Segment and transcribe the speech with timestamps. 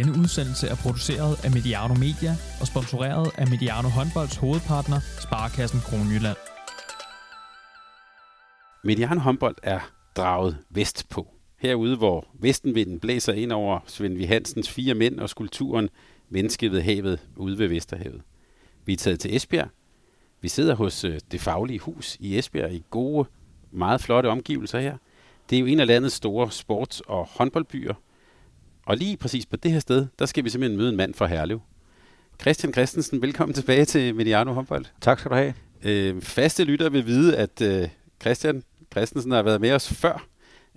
[0.00, 6.36] Denne udsendelse er produceret af Mediano Media og sponsoreret af Mediano Håndbolds hovedpartner, Sparkassen Kronjylland.
[8.84, 9.80] Mediano håndbold er
[10.16, 11.28] draget vestpå.
[11.58, 14.26] Herude, hvor vestenvinden blæser ind over Svend V.
[14.26, 15.88] Hansens fire mænd og skulpturen
[16.28, 18.22] Mennesket ved havet ude ved Vesterhavet.
[18.84, 19.68] Vi er taget til Esbjerg.
[20.40, 23.28] Vi sidder hos øh, det faglige hus i Esbjerg i gode,
[23.70, 24.96] meget flotte omgivelser her.
[25.50, 27.94] Det er jo en af landets store sports- og håndboldbyer.
[28.86, 31.26] Og lige præcis på det her sted, der skal vi simpelthen møde en mand fra
[31.26, 31.60] Herlev.
[32.40, 34.84] Christian Christensen, velkommen tilbage til Mediano Håndbold.
[35.00, 35.54] Tak skal du have.
[35.82, 37.88] Øh, faste lytter vil vide, at øh,
[38.20, 40.26] Christian Christensen har været med os før.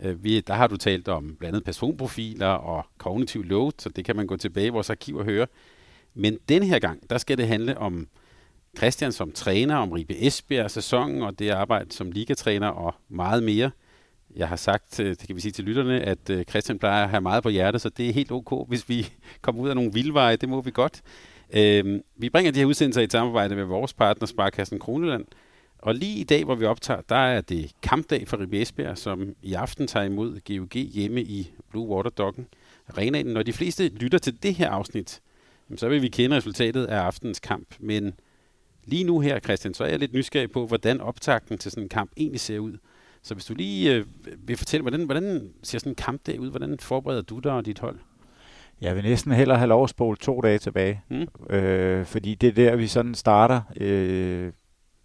[0.02, 4.06] Øh, vi, der har du talt om blandt andet personprofiler og kognitiv load, så det
[4.06, 5.48] kan man gå tilbage i vores arkiv og høre.
[6.14, 8.08] Men denne her gang, der skal det handle om
[8.78, 13.72] Christian som træner, om Ribe Esbjerg sæsonen og det arbejde som ligatræner og meget mere.
[14.36, 17.22] Jeg har sagt, det kan vi sige til lytterne, at øh, Christian plejer at have
[17.22, 19.08] meget på hjertet, så det er helt ok, hvis vi
[19.42, 20.36] kommer ud af nogle vildveje.
[20.36, 21.02] Det må vi godt.
[21.54, 25.26] Øh, vi bringer de her udsendelser i et samarbejde med vores partner, Sparkassen Kroneland.
[25.80, 29.36] Og lige i dag, hvor vi optager, der er det kampdag for Ribe Esbjerg, som
[29.42, 32.48] i aften tager imod GOG hjemme i Blue Water Docken
[32.88, 33.26] arenaen.
[33.26, 35.22] Når de fleste lytter til det her afsnit,
[35.76, 37.68] så vil vi kende resultatet af aftenens kamp.
[37.80, 38.14] Men
[38.86, 41.90] lige nu her, Christian, så er jeg lidt nysgerrig på, hvordan optakten til sådan en
[41.90, 42.78] kamp egentlig ser ud.
[43.24, 44.06] Så hvis du lige øh,
[44.38, 46.50] vil fortælle, hvordan, hvordan ser sådan en kampdag ud?
[46.50, 48.00] Hvordan forbereder du dig og dit hold?
[48.82, 51.02] Jeg vil næsten hellere have lov at spole to dage tilbage.
[51.10, 51.56] Mm.
[51.56, 54.52] Øh, fordi det er der, vi sådan starter øh,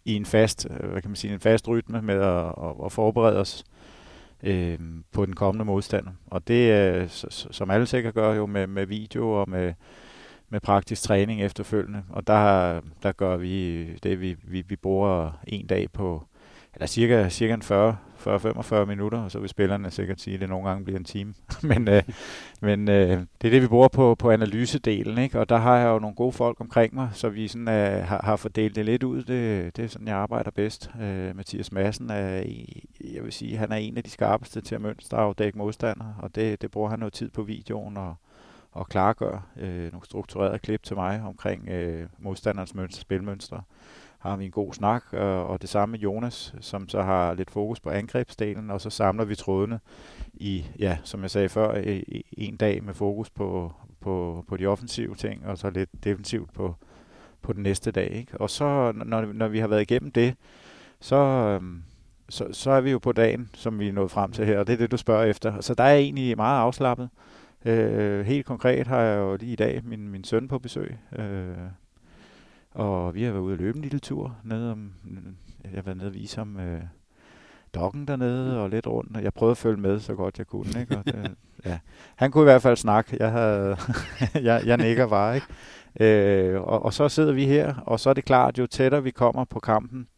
[0.04, 2.92] i en fast, øh, hvad kan man sige, en fast rytme med at, at, at
[2.92, 3.64] forberede os
[4.42, 4.78] øh,
[5.12, 6.10] på den kommende modstander.
[6.26, 7.06] Og det er,
[7.50, 9.74] som alle sikkert gør jo med, med video og med,
[10.48, 12.02] med praktisk træning efterfølgende.
[12.08, 16.27] Og der, der gør vi det, vi, vi, vi bruger en dag på,
[16.78, 20.48] eller cirka, cirka en 40, 40-45 minutter, og så vil spillerne sikkert sige, at det
[20.48, 21.34] nogle gange bliver en time.
[21.62, 22.02] men øh,
[22.60, 23.10] men øh,
[23.42, 25.40] det er det, vi bruger på, på analysedelen, ikke?
[25.40, 28.20] og der har jeg jo nogle gode folk omkring mig, så vi sådan, øh, har,
[28.24, 29.22] har fordelt det lidt ud.
[29.22, 30.90] Det, det er sådan, jeg arbejder bedst.
[31.00, 32.44] Øh, Mathias Madsen er,
[33.12, 36.62] jeg vil sige, han er en af de skarpeste til at mønsterafdække modstandere, og det,
[36.62, 38.14] det bruger han noget tid på videoen og,
[38.72, 43.62] og klargør øh, nogle strukturerede klip til mig omkring øh, modstanderens mønster, spilmønstre
[44.18, 47.50] har vi en god snak, øh, og det samme med Jonas, som så har lidt
[47.50, 49.80] fokus på angrebsdelen, og så samler vi trådene
[50.34, 51.82] i, ja, som jeg sagde før,
[52.32, 56.74] en dag med fokus på, på, på de offensive ting, og så lidt defensivt på,
[57.42, 58.10] på den næste dag.
[58.10, 58.40] Ikke?
[58.40, 60.34] Og så, når, når vi har været igennem det,
[61.00, 61.82] så, øhm,
[62.28, 64.66] så, så er vi jo på dagen, som vi er nået frem til her, og
[64.66, 65.60] det er det, du spørger efter.
[65.60, 67.08] Så der er jeg egentlig meget afslappet.
[67.64, 71.56] Øh, helt konkret har jeg jo lige i dag min, min søn på besøg, øh,
[72.78, 74.92] og vi har været ude at løbe en lille tur ned om,
[75.64, 76.82] jeg har været nede og vise ham øh,
[77.74, 79.16] dokken dernede og lidt rundt.
[79.16, 80.80] Jeg prøvede at følge med så godt jeg kunne.
[80.80, 80.98] Ikke?
[80.98, 81.34] Og det,
[81.66, 81.78] ja.
[82.16, 83.16] Han kunne i hvert fald snakke.
[83.20, 83.76] Jeg, havde,
[84.48, 85.34] jeg, jeg nikker bare.
[85.34, 85.46] Ikke?
[86.00, 89.10] Øh, og, og så sidder vi her, og så er det klart, jo tættere vi
[89.10, 90.08] kommer på kampen,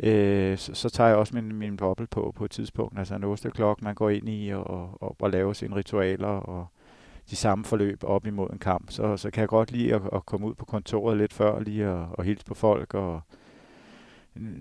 [0.00, 2.98] øh, så, så tager jeg også min, min boble på på et tidspunkt.
[2.98, 6.66] Altså en osteklok, man går ind i og, og, og laver sine ritualer og
[7.30, 8.90] de samme forløb op imod en kamp.
[8.90, 11.84] Så, så kan jeg godt lide at, at komme ud på kontoret lidt før, lige
[11.86, 13.20] at, at hilse på folk og,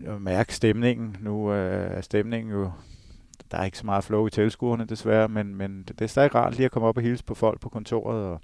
[0.07, 1.17] og mærke stemningen.
[1.19, 2.71] Nu øh, er stemningen jo,
[3.51, 6.55] der er ikke så meget flow i tilskuerne desværre, men, men det er stadig rart
[6.55, 8.41] lige at komme op og hilse på folk på kontoret og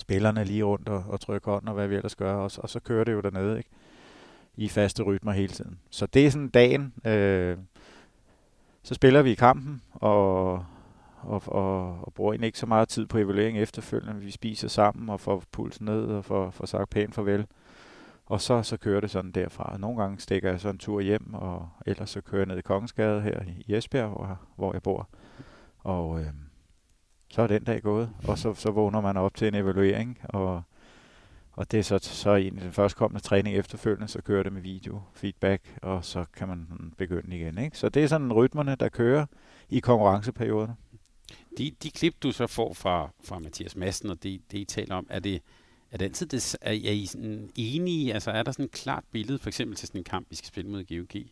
[0.00, 2.80] spillerne lige rundt og, og trykke hånden og hvad vi ellers gør, og, og så
[2.80, 3.70] kører det jo dernede, ikke?
[4.56, 5.78] i faste rytmer hele tiden.
[5.90, 6.94] Så det er sådan dagen.
[7.06, 7.56] Øh,
[8.82, 10.64] så spiller vi i kampen, og,
[11.26, 14.20] og, og, og bruger egentlig ikke så meget tid på evaluering efterfølgende.
[14.20, 17.46] Vi spiser sammen og får pulsen ned og får, får sagt pænt farvel.
[18.26, 19.76] Og så, så kører det sådan derfra.
[19.78, 22.62] Nogle gange stikker jeg så en tur hjem, og ellers så kører jeg ned i
[22.62, 25.08] Kongensgade her i Esbjerg, hvor, hvor jeg bor.
[25.78, 26.26] Og øh,
[27.30, 30.62] så er den dag gået, og så, så vågner man op til en evaluering, og,
[31.52, 35.02] og det er så, så i den førstkommende træning efterfølgende, så kører det med video,
[35.12, 37.58] feedback, og så kan man begynde igen.
[37.58, 37.78] Ikke?
[37.78, 39.26] Så det er sådan rytmerne, der kører
[39.68, 40.76] i konkurrenceperioderne.
[41.58, 44.94] De, de klip, du så får fra, fra Mathias Madsen, og det, det I taler
[44.94, 45.42] om, er det,
[45.92, 48.14] er det altid det, er, er I sådan enige?
[48.14, 50.48] Altså er der sådan et klart billede, for eksempel til sådan en kamp, vi skal
[50.48, 51.22] spille mod GOG?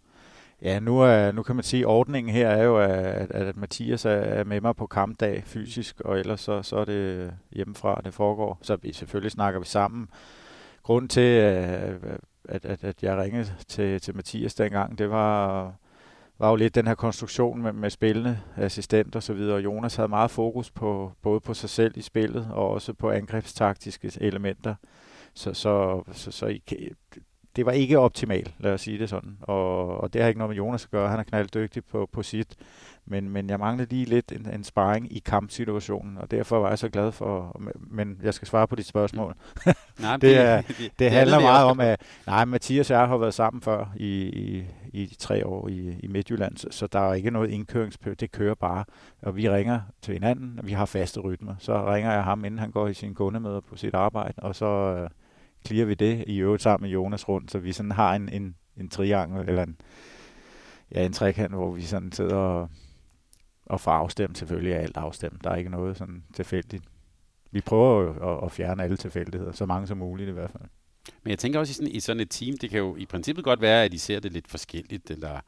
[0.62, 4.05] Ja, nu, er, nu kan man sige, at ordningen her er jo, at, at Mathias
[4.05, 8.59] er med mig på kampdag fysisk, og ellers så, så er det hjemmefra, det foregår.
[8.62, 10.09] Så vi selvfølgelig snakker vi sammen.
[10.83, 15.75] Grunden til, øh, at, at, at jeg ringede til, til Mathias dengang, det var
[16.43, 19.61] var jo lidt den her konstruktion med, med spillende assistent og så videre.
[19.61, 24.12] Jonas havde meget fokus på både på sig selv i spillet og også på angrebstaktiske
[24.21, 24.75] elementer.
[25.35, 26.62] Så, så, så, så I,
[27.56, 29.37] det var ikke optimalt, lad os sige det sådan.
[29.41, 31.09] Og, og det har ikke noget med Jonas at gøre.
[31.09, 32.56] Han er knalddygtig på, på sit.
[33.06, 36.79] Men, men jeg manglede lige lidt en, en sparring i kampsituationen, og derfor var jeg
[36.79, 37.61] så glad for,
[37.91, 39.35] men jeg skal svare på dit spørgsmål.
[40.00, 43.35] nej, det, det, det, det handler meget om, at nej, Mathias og jeg har været
[43.35, 47.31] sammen før i, i, i tre år i, i Midtjylland, så, så der er ikke
[47.31, 48.85] noget indkøringsperiode, det kører bare,
[49.23, 51.55] og vi ringer til hinanden, og vi har faste rytmer.
[51.59, 54.67] Så ringer jeg ham, inden han går i sin kundemøder på sit arbejde, og så
[54.67, 55.11] øh,
[55.67, 58.55] clear vi det i øvrigt sammen med Jonas rundt, så vi sådan har en, en,
[58.77, 59.77] en triangel, eller en,
[60.95, 62.69] ja, en trekant, hvor vi sådan sidder og,
[63.67, 64.38] og får afstemt.
[64.38, 65.45] Selvfølgelig er alt afstemt.
[65.45, 66.85] Der er ikke noget sådan tilfældigt.
[67.50, 70.69] Vi prøver jo at, at fjerne alle tilfældigheder, så mange som muligt i hvert fald.
[71.22, 73.44] Men jeg tænker også i sådan, i sådan et team, det kan jo i princippet
[73.44, 75.40] godt være, at de ser det lidt forskelligt, eller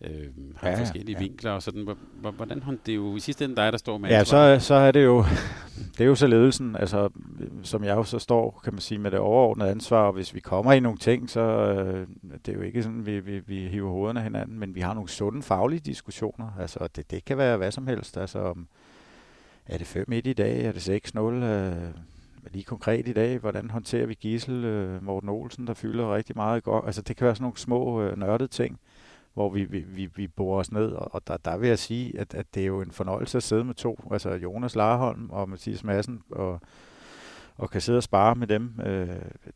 [0.00, 0.26] øh,
[0.56, 1.22] har ja, forskellige ja.
[1.22, 1.88] vinkler og sådan.
[2.36, 4.74] Hvordan hånd, det er jo i sidste ende dig, der står med Ja, så, så
[4.74, 5.24] er det jo,
[5.98, 7.08] det er jo så ledelsen, altså,
[7.62, 10.40] som jeg jo så står, kan man sige, med det overordnede ansvar, og hvis vi
[10.40, 12.06] kommer i nogle ting, så øh,
[12.46, 15.08] det er jo ikke sådan, vi, vi, vi hiver hovederne hinanden, men vi har nogle
[15.08, 18.54] sunde faglige diskussioner, altså det, det kan være hvad som helst, altså
[19.66, 21.74] er det 5 i dag, er det 6-0, øh,
[22.50, 26.62] lige konkret i dag, hvordan håndterer vi Gissel, øh, Morten Olsen, der fylder rigtig meget
[26.62, 28.80] går, altså det kan være sådan nogle små øh, nørdede ting,
[29.34, 32.34] hvor vi, vi, vi, vi borer os ned, og der, der vil jeg sige, at,
[32.34, 35.84] at det er jo en fornøjelse at sidde med to, altså Jonas Larholm og Mathias
[35.84, 36.60] Madsen, og,
[37.56, 38.80] og kan sidde og spare med dem.
[38.86, 39.08] Øh,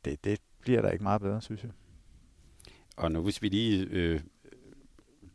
[0.05, 1.71] det, det bliver der ikke meget bedre, synes jeg.
[2.97, 4.21] Og nu hvis vi lige, øh,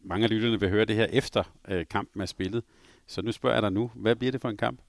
[0.04, 2.64] mange af lytterne vil høre det her efter øh, kampen er spillet,
[3.08, 4.82] så nu spørger jeg dig nu, hvad bliver det for en kamp?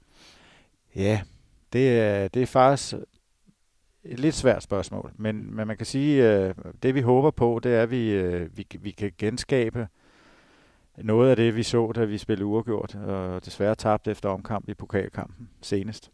[0.96, 1.22] Ja,
[1.72, 2.94] det er, det er faktisk
[4.04, 7.74] et lidt svært spørgsmål, men, men man kan sige, øh, det vi håber på, det
[7.74, 9.88] er, at vi, øh, vi, vi kan genskabe
[10.96, 14.74] noget af det, vi så, da vi spillede uafgjort, og desværre tabte efter omkamp i
[14.74, 16.10] pokalkampen senest.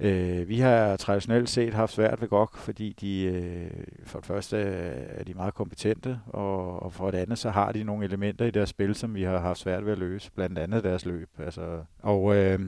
[0.00, 3.70] Øh, vi har traditionelt set haft svært ved GOG, fordi de øh,
[4.04, 7.84] for det første er de meget kompetente, og, og for det andet så har de
[7.84, 10.84] nogle elementer i deres spil, som vi har haft svært ved at løse, blandt andet
[10.84, 11.28] deres løb.
[11.38, 12.60] Altså, og, øh,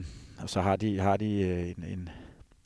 [0.43, 2.09] og så har de, har de øh, en, en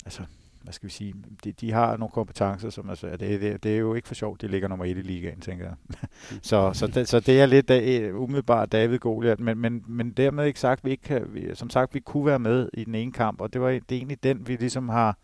[0.05, 0.23] altså
[0.63, 1.15] hvad skal vi sige,
[1.45, 3.07] de, de har nogle kompetencer, som altså.
[3.07, 5.65] Det, det, det er jo ikke for sjovt, de ligger nummer et i ligaen, tænker
[5.65, 5.75] jeg.
[6.43, 10.11] så, så, det, så det er lidt da, øh, umiddelbart David Goliath, men, men, men
[10.11, 12.95] dermed ikke sagt, vi ikke kan, vi, som sagt, vi kunne være med i den
[12.95, 15.19] ene kamp, og det var det er egentlig den, vi ligesom har,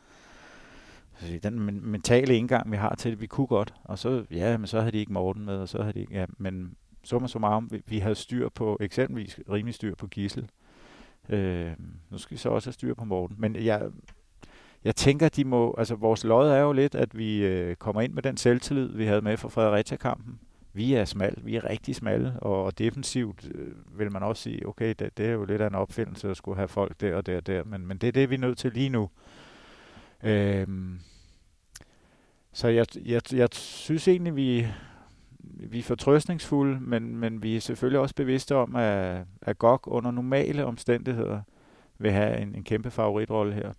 [1.42, 1.60] den
[1.90, 4.92] mentale indgang, vi har til det, vi kunne godt, og så, ja, men så havde
[4.92, 6.74] de ikke Morten med, og så havde de ikke, ja, men
[7.04, 10.48] summa summarum, vi, vi havde styr på, eksempelvis rimelig styr på Gissel.
[11.28, 11.72] Øh,
[12.10, 13.82] nu skal vi så også have styr på Morten, men jeg,
[14.84, 18.12] jeg tænker, de må, altså vores lod er jo lidt, at vi øh, kommer ind
[18.12, 20.40] med den selvtillid, vi havde med fra Fredericia-kampen.
[20.72, 24.68] Vi er smal, vi er rigtig smalle, og, og defensivt øh, vil man også sige,
[24.68, 27.26] okay, det, det er jo lidt af en opfindelse at skulle have folk der og
[27.26, 29.10] der og der, men, men det er det, vi er nødt til lige nu.
[30.24, 30.66] Øh,
[32.52, 34.66] så jeg, jeg, jeg synes egentlig, vi,
[35.58, 40.10] vi er fortrøstningsfulde, men, men vi er selvfølgelig også bevidste om, at, at GOG under
[40.10, 41.42] normale omstændigheder
[41.98, 43.72] vil have en, en kæmpe favoritrolle her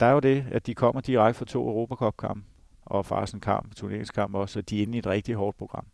[0.00, 2.46] der er jo det, at de kommer direkte fra to Europacup-kampe,
[2.80, 5.86] og faktisk en kamp, turneringskamp også, så de er inde i et rigtig hårdt program.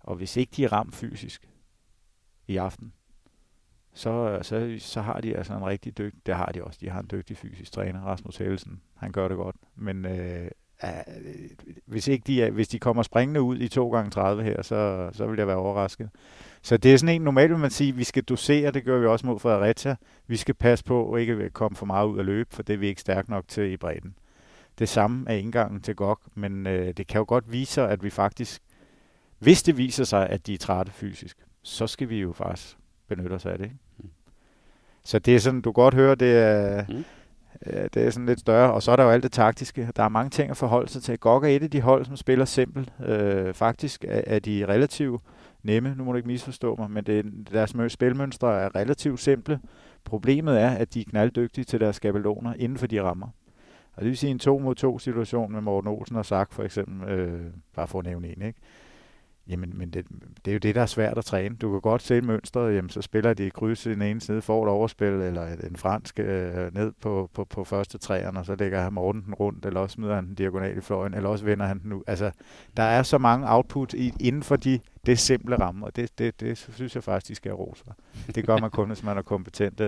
[0.00, 1.48] Og hvis ikke de er ramt fysisk
[2.46, 2.92] i aften,
[3.92, 7.00] så, så, så har de altså en rigtig dygtig, det har de også, de har
[7.00, 10.50] en dygtig fysisk træner, Rasmus Hellesen, han gør det godt, men øh,
[11.86, 15.10] hvis, ikke de er, hvis de kommer springende ud i 2 gange 30 her, så,
[15.12, 16.10] så vil jeg være overrasket.
[16.62, 18.98] Så det er sådan en, normalt vil man sige, at vi skal dosere, det gør
[18.98, 19.96] vi også mod Fredericia.
[20.26, 22.76] Vi skal passe på at ikke komme for meget ud af løb, for det er
[22.76, 24.14] vi ikke stærkt nok til i bredden.
[24.78, 28.04] Det samme er indgangen til GOG, men øh, det kan jo godt vise sig, at
[28.04, 28.62] vi faktisk,
[29.38, 32.76] hvis det viser sig, at de er trætte fysisk, så skal vi jo faktisk
[33.08, 33.64] benytte os af det.
[33.64, 33.76] Ikke?
[33.98, 34.10] Mm.
[35.04, 37.04] Så det er sådan, du godt høre, det er, mm.
[37.66, 38.72] Øh, det er sådan lidt større.
[38.72, 39.88] Og så er der jo alt det taktiske.
[39.96, 41.18] Der er mange ting at forholde sig til.
[41.18, 42.92] GOG er et af de hold, som spiller simpelt.
[43.06, 45.22] Øh, faktisk er, er de relativt
[45.62, 49.60] nemme, nu må du ikke misforstå mig, men det, deres spilmønstre er relativt simple.
[50.04, 53.28] Problemet er, at de er knalddygtige til deres skabeloner inden for de rammer.
[53.96, 56.62] Og det vil sige en to mod to situation med Morten Olsen og Sack for
[56.62, 57.40] eksempel, øh,
[57.74, 58.58] bare for at nævne en, ikke?
[59.48, 60.06] Jamen, men det,
[60.44, 61.56] det er jo det, der er svært at træne.
[61.56, 64.64] Du kan godt se mønstret, jamen, så spiller de kryds i den ene side, får
[64.64, 68.90] et overspil, eller en fransk øh, ned på, på, på første træerne, og så lægger
[68.90, 71.78] Morten den rundt, eller også smider han den diagonal i fløjen, eller også vender han
[71.78, 72.02] den ud.
[72.06, 72.30] Altså,
[72.76, 76.40] der er så mange output i, inden for de, det simple rammer, og det, det,
[76.40, 77.96] det synes jeg faktisk, de skal have ros for.
[78.34, 79.80] Det gør man kun, hvis man er kompetent,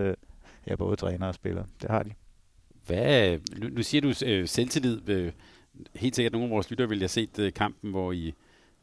[0.66, 1.64] ja, både træner og spiller.
[1.82, 2.10] Det har de.
[2.86, 5.08] Hvad, nu, nu siger du øh, selvtillid.
[5.08, 5.32] Øh,
[5.94, 8.34] helt sikkert nogle af vores lyttere vil have set øh, kampen, hvor I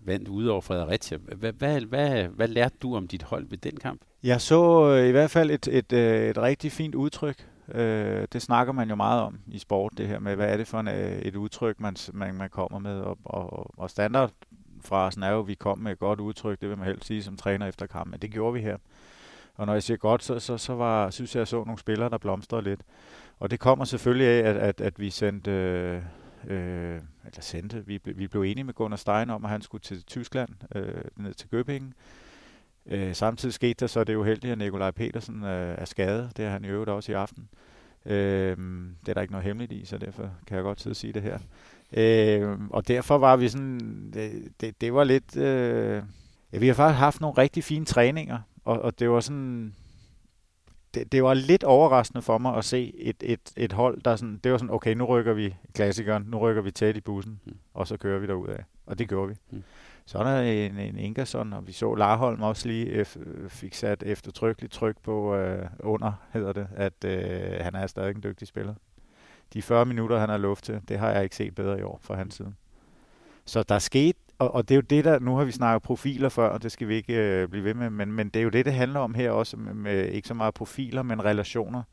[0.06, 1.18] vandt ude over Fredericia.
[1.18, 4.02] Hvad, hvad, hvad, hvad lærte du om dit hold ved den kamp?
[4.24, 7.48] Jeg så øh, i hvert fald et, et, øh, et rigtig fint udtryk.
[7.72, 10.68] Øh, det snakker man jo meget om i sport, det her med, hvad er det
[10.68, 13.00] for en, øh, et udtryk, man, man, man kommer med.
[13.00, 16.78] Og, og, og standardfrasen er jo, at vi kom med et godt udtryk, det vil
[16.78, 18.78] man helst sige som træner efter kampen, men det gjorde vi her.
[19.56, 22.10] Og når jeg siger godt, så, så, så var, synes jeg, jeg så nogle spillere,
[22.10, 22.82] der blomstrede lidt.
[23.40, 26.02] Og det kommer selvfølgelig af, at, at, at vi sendte, øh,
[26.48, 30.04] øh, eller sendte, vi, vi blev enige med Gunnar Stein om, at han skulle til
[30.04, 31.94] Tyskland, øh, ned til Göppingen.
[32.86, 36.38] Øh, samtidig skete der så det uheldige, at Nikolaj Petersen øh, er skadet.
[36.38, 37.50] Det er han i øvrigt også i aften.
[38.06, 38.58] Øh,
[39.06, 41.14] det er der ikke noget hemmeligt i, så derfor kan jeg godt sidde og sige
[41.14, 41.40] det her.
[41.94, 46.04] Øh, og derfor var vi sådan, det, det, det var lidt, øh,
[46.54, 49.76] ja, vi har faktisk haft nogle rigtig fine træninger, og, og det var sådan,
[50.94, 54.40] det, det var lidt overraskende for mig at se et, et, et hold, der sådan,
[54.44, 57.58] det var sådan, okay, nu rykker vi klassikeren, nu rykker vi tæt i bussen, mm.
[57.74, 58.64] og så kører vi derud af.
[58.86, 59.36] Og det gjorde vi.
[59.52, 59.64] Mm.
[60.06, 64.04] Så er der en, en Ingerson, og vi så Larholm også lige f- fik sat
[64.04, 68.74] eftertrykkeligt tryk på øh, under, hedder det, at øh, han er stadig en dygtig spiller.
[69.54, 72.00] De 40 minutter, han har luft til, det har jeg ikke set bedre i år
[72.04, 72.54] fra hans side.
[73.46, 75.84] Så der er sket, og, og det er jo det, der, nu har vi snakket
[75.84, 78.44] profiler før, og det skal vi ikke øh, blive ved med, men, men det er
[78.44, 81.84] jo det, det handler om her også, med, med ikke så meget profiler, men relationer.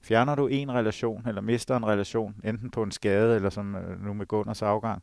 [0.00, 4.04] Fjerner du en relation, eller mister en relation, enten på en skade, eller som øh,
[4.04, 5.02] nu med Gunners afgang,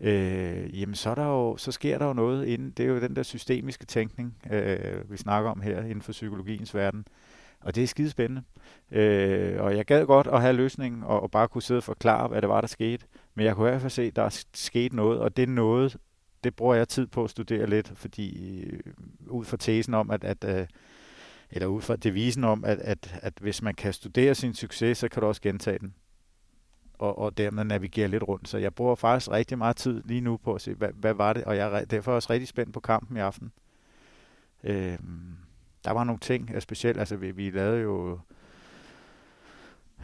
[0.00, 2.70] øh, jamen så, er der jo, så sker der jo noget inden.
[2.70, 6.74] Det er jo den der systemiske tænkning, øh, vi snakker om her inden for psykologiens
[6.74, 7.04] verden.
[7.60, 8.42] Og det er skidespændende.
[8.90, 12.28] Øh, og jeg gad godt at have løsningen og, og bare kunne sidde og forklare,
[12.28, 13.06] hvad det var, der skete.
[13.34, 15.96] Men jeg kunne i hvert fald se, at der er sket noget, og det noget,
[16.44, 18.80] det bruger jeg tid på at studere lidt, fordi øh,
[19.26, 20.66] ud fra tesen om, at, at øh,
[21.50, 25.08] eller ud fra devisen om, at, at, at hvis man kan studere sin succes, så
[25.08, 25.94] kan du også gentage den.
[26.98, 28.48] Og, og dermed navigere lidt rundt.
[28.48, 31.32] Så jeg bruger faktisk rigtig meget tid lige nu på at se, hvad, hvad var
[31.32, 33.52] det, og jeg er derfor også rigtig spændt på kampen i aften.
[34.64, 34.98] Øh,
[35.84, 38.18] der var nogle ting, specielt, altså vi, vi lavede jo,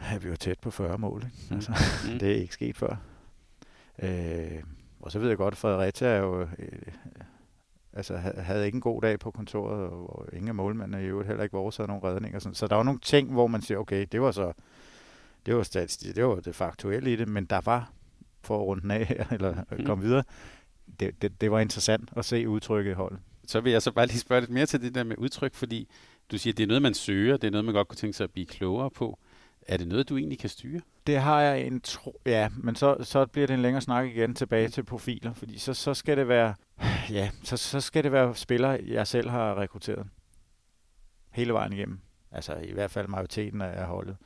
[0.01, 1.37] ja, vi var tæt på 40 mål, ikke?
[1.49, 1.55] Mm.
[1.55, 1.71] Altså,
[2.11, 2.19] mm.
[2.19, 2.95] det er ikke sket før.
[4.03, 4.63] Øh,
[4.99, 6.93] og så ved jeg godt, Fredericia er jo, øh,
[7.93, 11.27] altså havde ikke en god dag på kontoret, og, og ingen af målmændene i øvrigt
[11.27, 12.39] heller ikke vores havde nogle redninger.
[12.39, 12.55] Sådan.
[12.55, 14.53] Så der var nogle ting, hvor man siger, okay, det var så,
[15.45, 17.91] det var, statistik, det var det faktuelle i det, men der var,
[18.41, 19.85] for at runde den af her, eller mm.
[19.85, 20.23] komme videre,
[20.99, 24.05] det, det, det var interessant at se udtrykket i holdet så vil jeg så bare
[24.05, 25.87] lige spørge lidt mere til det der med udtryk, fordi
[26.31, 28.17] du siger, at det er noget, man søger, det er noget, man godt kunne tænke
[28.17, 29.19] sig at blive klogere på.
[29.61, 30.81] Er det noget, du egentlig kan styre?
[31.07, 32.21] Det har jeg en tro...
[32.25, 35.73] Ja, men så, så bliver det en længere snak igen tilbage til profiler, fordi så,
[35.73, 36.55] så skal det være...
[37.09, 40.07] Ja, så, så skal det være spillere, jeg selv har rekrutteret.
[41.31, 41.99] Hele vejen igennem.
[42.31, 44.17] Altså i hvert fald majoriteten af holdet.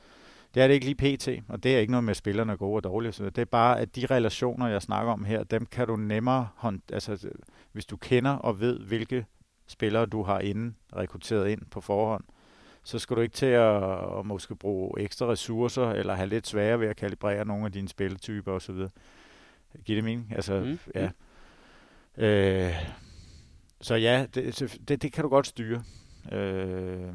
[0.54, 2.56] Det er det ikke lige pt, og det er ikke noget med, at spillerne er
[2.56, 3.12] gode og dårlige.
[3.12, 6.48] Så det er bare, at de relationer, jeg snakker om her, dem kan du nemmere
[6.56, 7.30] hånd, altså
[7.72, 9.26] hvis du kender og ved, hvilke
[9.66, 12.24] spillere du har inden rekrutteret ind på forhånd,
[12.84, 13.82] så skal du ikke til at,
[14.18, 17.88] at måske bruge ekstra ressourcer, eller have lidt sværere ved at kalibrere nogle af dine
[17.88, 18.76] spilletyper osv.
[19.84, 20.32] Giver det mening?
[20.34, 20.78] Altså, mm.
[20.94, 21.10] ja.
[22.16, 22.74] Øh,
[23.80, 25.82] så ja, det, det, det kan du godt styre.
[26.32, 27.14] Øh,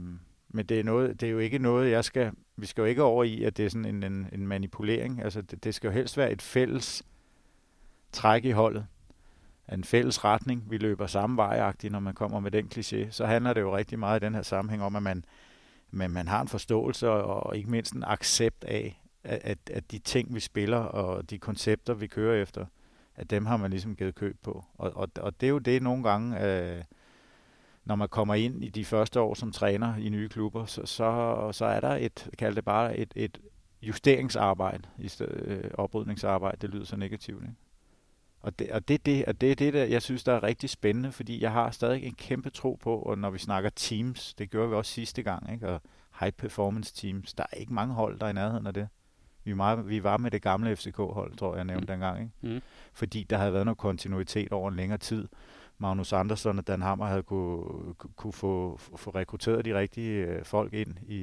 [0.49, 2.31] men det er, noget, det er jo ikke noget, jeg skal...
[2.59, 5.23] Vi skal jo ikke over i, at det er sådan en, en, en manipulering.
[5.23, 7.03] Altså, det, det skal jo helst være et fælles
[8.11, 8.85] træk i holdet
[9.73, 10.63] en fælles retning.
[10.69, 13.11] Vi løber samme vej når man kommer med den kliché.
[13.11, 15.25] Så handler det jo rigtig meget i den her sammenhæng om, at man,
[15.91, 19.99] men man har en forståelse og, og ikke mindst en accept af, at, at de
[19.99, 22.65] ting, vi spiller og de koncepter, vi kører efter,
[23.15, 24.65] at dem har man ligesom givet køb på.
[24.77, 26.83] Og, og, og det er jo det nogle gange, øh,
[27.85, 31.49] når man kommer ind i de første år som træner i nye klubber, så, så,
[31.51, 33.37] så er der et, kald det bare et, et
[33.81, 36.57] justeringsarbejde i stedet øh, oprydningsarbejde.
[36.61, 37.55] Det lyder så negativt, ikke?
[38.47, 40.69] Og det, og det, det, og det er det, der, jeg synes, der er rigtig
[40.69, 44.49] spændende, fordi jeg har stadig en kæmpe tro på, og når vi snakker teams, det
[44.49, 45.69] gjorde vi også sidste gang, ikke?
[45.69, 45.81] og
[46.19, 48.87] high performance teams, der er ikke mange hold, der er i nærheden af det.
[49.43, 51.87] Vi, meget, vi var med det gamle FCK-hold, tror jeg, jeg nævnte mm.
[51.87, 52.19] dengang.
[52.19, 52.55] Ikke?
[52.55, 52.61] Mm.
[52.93, 55.27] Fordi der havde været noget kontinuitet over en længere tid.
[55.77, 60.73] Magnus Andersson og Dan Hammer havde kunne, kunne få, få rekrutteret de rigtige øh, folk
[60.73, 61.19] ind i,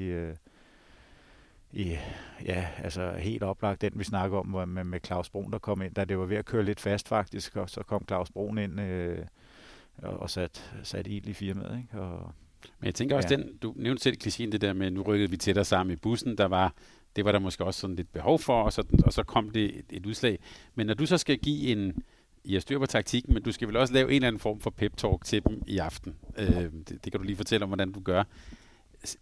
[1.75, 1.97] i,
[2.45, 5.95] ja, altså helt oplagt den, vi snakker om med, med Claus Brun, der kom ind,
[5.95, 8.81] da det var ved at køre lidt fast faktisk, og så kom Claus Brun ind
[8.81, 9.19] øh,
[9.99, 11.79] og, og sat, sat ild i firmaet.
[11.79, 12.01] Ikke?
[12.01, 12.33] Og,
[12.81, 13.37] Men jeg tænker også, ja.
[13.37, 16.39] den, du nævnte selv, Christine, det der med, nu rykkede vi tættere sammen i bussen,
[16.39, 16.75] der var,
[17.17, 19.65] det var der måske også sådan lidt behov for, og så, og så kom det
[19.79, 20.39] et, et udslag.
[20.75, 22.03] Men når du så skal give en,
[22.45, 24.61] I har styr på taktikken, men du skal vel også lave en eller anden form
[24.61, 26.15] for pep-talk til dem i aften.
[26.39, 28.25] Øh, det, det kan du lige fortælle om, hvordan du gør.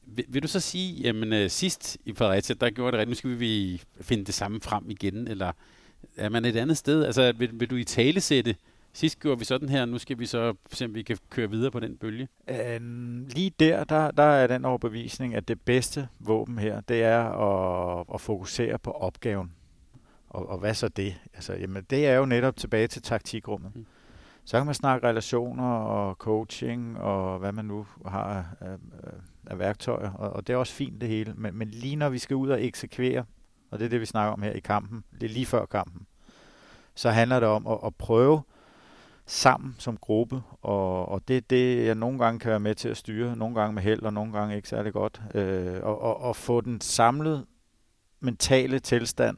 [0.07, 3.31] Vil, vil du så sige, jamen uh, sidst i Fredericia, der gjorde det rigtigt, nu
[3.31, 5.53] skal vi finde det samme frem igen, eller
[6.17, 7.05] er man et andet sted?
[7.05, 8.57] Altså, vil, vil du i tale sætte,
[8.93, 11.71] sidst gjorde vi sådan her, nu skal vi så se, om vi kan køre videre
[11.71, 12.29] på den bølge?
[12.77, 17.25] Um, lige der, der, der er den overbevisning, at det bedste våben her, det er
[17.25, 19.53] at, at fokusere på opgaven.
[20.29, 21.15] Og, og hvad så det?
[21.35, 23.77] Altså, jamen, det er jo netop tilbage til taktikrummet.
[23.77, 23.87] Mm.
[24.45, 28.77] Så kan man snakke relationer og coaching og hvad man nu har af,
[29.46, 32.18] af værktøjer, og, og det er også fint det hele, men, men lige når vi
[32.18, 33.25] skal ud og eksekvere,
[33.70, 36.06] og det er det, vi snakker om her i kampen, det er lige før kampen,
[36.94, 38.42] så handler det om at, at prøve
[39.26, 42.88] sammen som gruppe, og, og det er det, jeg nogle gange kan være med til
[42.88, 46.20] at styre, nogle gange med held, og nogle gange ikke særlig godt, øh, og, og,
[46.20, 47.46] og få den samlede
[48.20, 49.37] mentale tilstand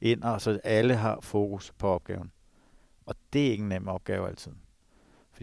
[0.00, 2.32] ind, og så alle har fokus på opgaven.
[3.06, 4.52] Og det er ikke en nem opgave altid.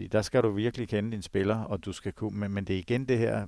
[0.00, 2.74] Fordi der skal du virkelig kende dine spillere, og du skal kunne, men, men det
[2.74, 3.46] er igen det her,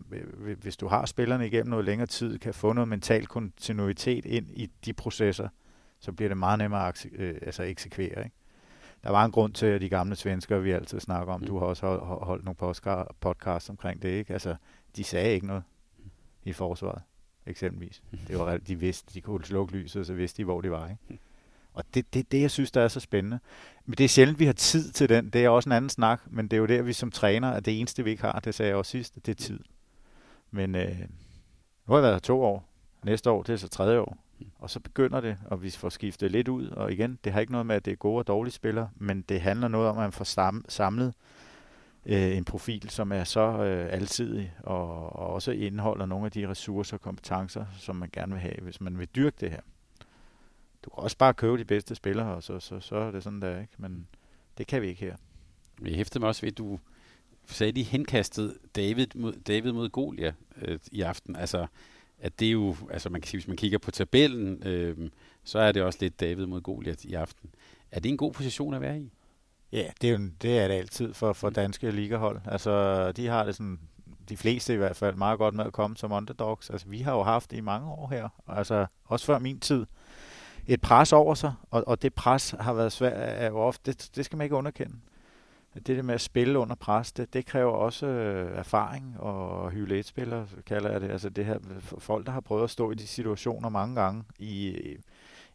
[0.63, 4.71] hvis du har spillerne igennem noget længere tid, kan få noget mental kontinuitet ind i
[4.85, 5.49] de processer,
[6.01, 8.25] så bliver det meget nemmere at øh, altså eksekvere.
[8.25, 8.37] Ikke?
[9.03, 11.47] Der var en grund til, at de gamle svenskere, vi altid snakker om, mm.
[11.47, 12.75] du har også holdt nogle
[13.21, 14.33] podcasts omkring det, ikke?
[14.33, 14.57] Altså,
[14.97, 15.63] de sagde ikke noget
[16.45, 17.03] i forsvaret,
[17.47, 18.03] eksempelvis.
[18.29, 20.89] Det var, de vidste, de kunne slukke lyset, så vidste de, hvor de var.
[20.89, 21.23] Ikke?
[21.75, 23.39] Og det, det, det, jeg synes, der er så spændende.
[23.87, 25.31] Men det er sjældent, vi har tid til den.
[25.31, 27.65] Det er også en anden snak, men det er jo der, vi som træner, at
[27.65, 29.61] det eneste, vi ikke har, det sagde jeg også sidst, det er tid.
[30.51, 30.99] Men øh,
[31.87, 32.69] nu har jeg været her to år.
[33.05, 34.17] Næste år, det er så tredje år.
[34.59, 36.69] Og så begynder det, og vi får skiftet lidt ud.
[36.69, 39.23] Og igen, det har ikke noget med, at det er gode og dårlige spillere, men
[39.23, 40.25] det handler noget om, at man får
[40.69, 41.15] samlet
[42.07, 46.49] øh, en profil, som er så øh, alsidig, og, og også indeholder nogle af de
[46.49, 49.61] ressourcer og kompetencer, som man gerne vil have, hvis man vil dyrke det her
[50.85, 53.43] du kan også bare købe de bedste spillere, og så, så, så er det sådan
[53.43, 53.73] der, ikke?
[53.79, 54.07] Men
[54.59, 55.17] det kan vi ikke her.
[55.79, 56.79] Vi hæfter mig også ved, at du
[57.47, 61.37] sagde, de henkastede David mod, David mod Golia øh, i aften.
[61.37, 61.67] Altså,
[62.19, 65.11] at det er jo, altså man kan sige, hvis man kigger på tabellen, øh,
[65.45, 67.51] så er det også lidt David mod Goliat i aften.
[67.91, 69.13] Er det en god position at være i?
[69.73, 72.41] Ja, det er, jo, det, er det altid for, for danske ligahold.
[72.45, 73.81] Altså, de har det sådan,
[74.29, 76.71] de fleste i hvert fald, meget godt med at komme som underdogs.
[76.71, 78.29] Altså, vi har jo haft i mange år her.
[78.49, 79.87] Altså, også før min tid
[80.67, 84.11] et pres over sig, og, og det pres har været svært er jo ofte, det,
[84.17, 84.97] det skal man ikke underkende.
[85.75, 90.05] Det der med at spille under pres, det, det kræver også øh, erfaring og hylde
[90.67, 91.11] kalder jeg det.
[91.11, 91.59] Altså det her,
[91.99, 94.77] folk, der har prøvet at stå i de situationer mange gange, i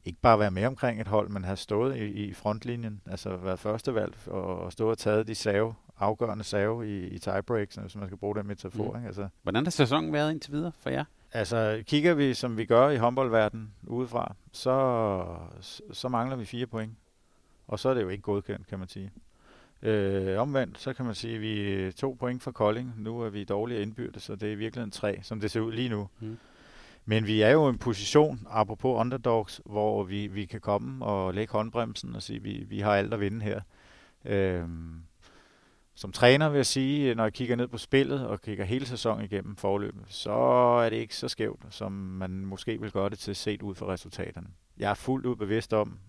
[0.07, 3.59] ikke bare være med omkring et hold, men have stået i, i frontlinjen, altså været
[3.59, 8.07] førstevalg og, og stå og taget de save, afgørende save i, i tiebreaks, hvis man
[8.07, 8.91] skal bruge den metafor.
[8.91, 8.97] Mm.
[8.97, 9.07] Ikke?
[9.07, 9.27] Altså.
[9.43, 11.03] Hvordan har sæsonen været indtil videre for jer?
[11.37, 15.25] Altså, kigger vi, som vi gør i håndboldverdenen udefra, så,
[15.91, 16.91] så mangler vi fire point.
[17.67, 19.11] Og så er det jo ikke godkendt, kan man sige.
[19.81, 22.93] Øh, omvendt, så kan man sige, at vi er to point fra Kolding.
[22.97, 25.71] Nu er vi dårlige indbyrdes, så det er i virkeligheden tre, som det ser ud
[25.71, 26.09] lige nu.
[26.19, 26.37] Mm.
[27.05, 31.33] Men vi er jo i en position, apropos underdogs, hvor vi, vi kan komme og
[31.33, 33.61] lægge håndbremsen og sige, at vi, vi har alt at vinde her.
[34.25, 34.63] Øh,
[35.97, 38.85] som træner vil jeg sige, øh, når jeg kigger ned på spillet og kigger hele
[38.85, 40.31] sæsonen igennem forløbet, så
[40.85, 43.85] er det ikke så skævt, som man måske vil gøre det til set ud fra
[43.85, 44.47] resultaterne.
[44.77, 45.99] Jeg er fuldt ud bevidst om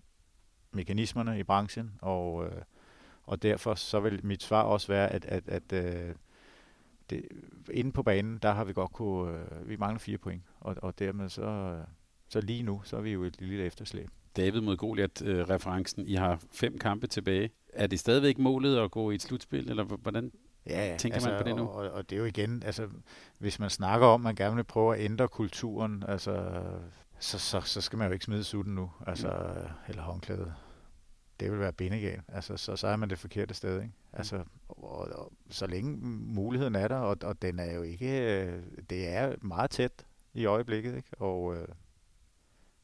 [0.71, 2.61] mekanismerne i branchen, og, øh,
[3.23, 6.15] og derfor så vil mit svar også være, at, at, at øh,
[7.09, 7.25] det,
[7.71, 10.99] inde på banen, der har vi godt kunne, øh, vi mangler fire point, og, og
[10.99, 11.79] dermed så,
[12.29, 14.09] så lige nu, så er vi jo et lille efterslæb.
[14.37, 16.03] David mod Goliath-referencen.
[16.03, 17.49] Øh, I har fem kampe tilbage.
[17.73, 20.31] Er det stadigvæk målet at gå i et slutspil, eller hvordan
[20.65, 21.67] ja, tænker altså, man på det nu?
[21.67, 22.87] Og, og det er jo igen, altså,
[23.39, 26.63] hvis man snakker om, at man gerne vil prøve at ændre kulturen, altså,
[27.19, 29.69] så, så, så skal man jo ikke smide sutten nu, altså, mm.
[29.87, 30.53] eller håndklædet.
[31.39, 32.23] Det vil være bindegalt.
[32.27, 33.75] Altså, så, så er man det forkerte sted.
[33.81, 33.93] Ikke?
[34.11, 34.17] Mm.
[34.17, 35.97] Altså, og, og, så længe
[36.33, 40.95] muligheden er der, og, og den er jo ikke, det er meget tæt i øjeblikket,
[40.95, 41.09] ikke?
[41.19, 41.67] og øh,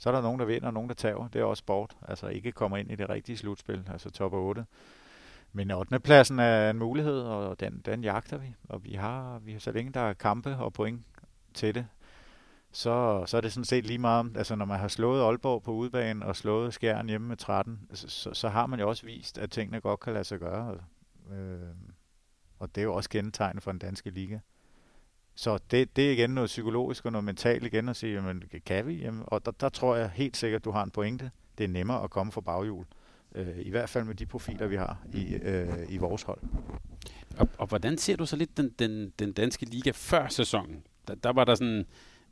[0.05, 1.27] så er der nogen, der vinder, og nogen, der tager.
[1.27, 1.97] Det er også sport.
[2.07, 4.65] Altså ikke kommer ind i det rigtige slutspil, altså top 8.
[5.53, 5.99] Men 8.
[5.99, 8.55] pladsen er en mulighed, og den, den jagter vi.
[8.69, 11.01] Og vi har, vi har så længe der er kampe og point
[11.53, 11.87] til det,
[12.71, 15.71] så, så er det sådan set lige meget, altså når man har slået Aalborg på
[15.71, 19.37] udbanen og slået Skjern hjemme med 13, så, så, så har man jo også vist,
[19.37, 20.77] at tingene godt kan lade sig gøre.
[21.31, 21.59] Øh,
[22.59, 24.39] og det er jo også kendetegnet for den danske liga.
[25.35, 28.87] Så det, det er igen noget psykologisk og noget mentalt igen at sige, jamen, kan
[28.87, 28.93] vi?
[28.93, 31.31] Jamen, og der, der tror jeg helt sikkert, at du har en pointe.
[31.57, 32.85] Det er nemmere at komme fra baghjul.
[33.35, 36.41] Øh, I hvert fald med de profiler, vi har i, øh, i vores hold.
[37.37, 40.83] Og, og hvordan ser du så lidt den, den, den danske liga før sæsonen?
[41.07, 41.85] Der, der var der sådan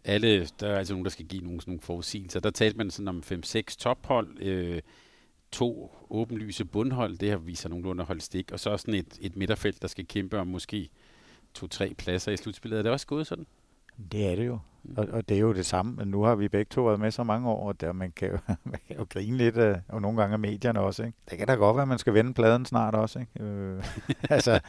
[0.04, 2.40] alle, der er altså nogen, der skal give nogle, sådan nogle forudsigelser.
[2.40, 4.82] Der talte man sådan om 5-6 tophold, øh,
[5.52, 9.36] to åbenlyse bundhold, det har vist sig nogenlunde holdt stik, og så sådan et, et
[9.36, 10.90] midterfelt, der skal kæmpe om måske
[11.54, 12.78] to-tre pladser i slutspillet.
[12.78, 13.46] Er det også gået sådan?
[14.12, 14.60] Det er det jo.
[14.84, 14.96] Mm.
[14.98, 15.96] Og, og det er jo det samme.
[15.96, 18.32] Men nu har vi begge to været med så mange år, og der, man, kan
[18.32, 18.38] jo,
[18.72, 21.04] man kan jo grine lidt, af, og nogle gange af medierne også.
[21.04, 21.18] Ikke?
[21.30, 23.20] Det kan da godt være, at man skal vende pladen snart også.
[23.20, 23.44] Ikke?
[23.44, 23.84] Øh,
[24.30, 24.60] altså,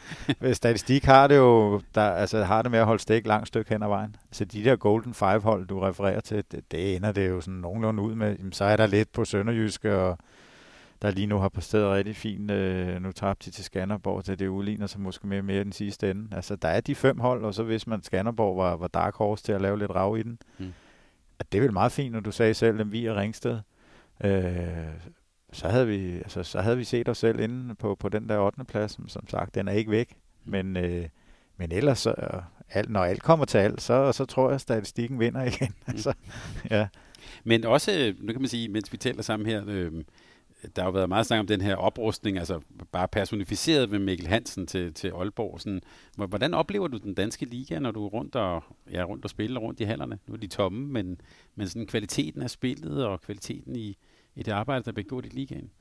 [0.53, 3.83] statistik har det jo der, altså, har det med at holde stik langt stykke hen
[3.83, 4.15] ad vejen.
[4.31, 8.03] Så de der Golden Five-hold, du refererer til, det, det ender det jo sådan nogenlunde
[8.03, 8.35] ud med.
[8.37, 10.17] Jamen, så er der lidt på Sønderjyske, og
[11.01, 12.51] der lige nu har præsteret rigtig fint.
[12.51, 16.11] Øh, nu tabte de til Skanderborg, så det udligner sig måske mere mere den sidste
[16.11, 16.35] ende.
[16.35, 19.43] Altså, der er de fem hold, og så hvis man Skanderborg var, var dark horse
[19.43, 20.39] til at lave lidt rav i den.
[20.57, 20.73] Mm.
[21.39, 23.59] At det er vel meget fint, når du sagde selv, at vi er Ringsted.
[24.23, 24.65] Øh,
[25.53, 28.37] så havde vi, altså, så havde vi set os selv inde på, på den der
[28.37, 28.63] 8.
[28.63, 30.15] plads, som, som sagt, den er ikke væk.
[30.45, 30.51] Mm.
[30.51, 31.05] Men, øh,
[31.57, 35.19] men ellers, så, alt, når alt kommer til alt, så, så tror jeg, at statistikken
[35.19, 35.67] vinder igen.
[35.69, 35.93] Mm.
[35.93, 36.13] altså,
[36.69, 36.87] ja.
[37.43, 39.91] Men også, nu kan man sige, mens vi taler sammen her, øh,
[40.75, 42.59] der har jo været meget snak om den her oprustning, altså
[42.91, 45.61] bare personificeret med Mikkel Hansen til, til Aalborg.
[45.61, 45.81] Sådan,
[46.15, 49.59] hvordan oplever du den danske liga, når du er rundt og, ja, rundt og spiller
[49.59, 50.19] rundt i hallerne?
[50.27, 51.21] Nu er de tomme, men,
[51.55, 53.97] men sådan kvaliteten af spillet og kvaliteten i,
[54.35, 55.71] i det arbejde, der bliver gjort i ligaen?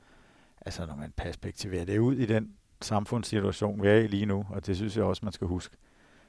[0.60, 4.66] Altså, når man perspektiverer det ud i den samfundssituation, vi er i lige nu, og
[4.66, 5.76] det synes jeg også, man skal huske,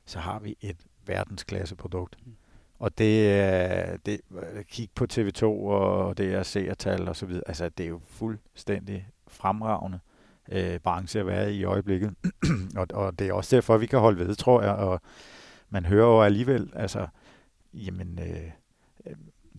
[0.06, 2.18] så har vi et verdensklasseprodukt.
[2.26, 2.36] Mm.
[2.80, 7.44] Og det er, det, øh, kig på TV2, og det er seertal og så videre.
[7.48, 10.00] Altså, det er jo fuldstændig fremragende
[10.52, 12.14] øh, branche at være i i øjeblikket.
[12.80, 14.74] og, og det er også derfor, vi kan holde ved, tror jeg.
[14.74, 15.02] Og
[15.70, 17.08] man hører jo alligevel, altså,
[17.74, 18.52] jamen, øh,
[19.06, 19.16] øh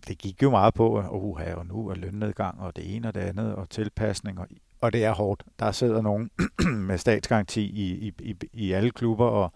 [0.07, 3.15] det gik jo meget på, at uha, og nu er lønnedgang, og det ene og
[3.15, 4.47] det andet, og tilpasning, og,
[4.81, 5.43] og det er hårdt.
[5.59, 6.31] Der sidder nogen
[6.87, 9.53] med statsgaranti i, i, i, i alle klubber, og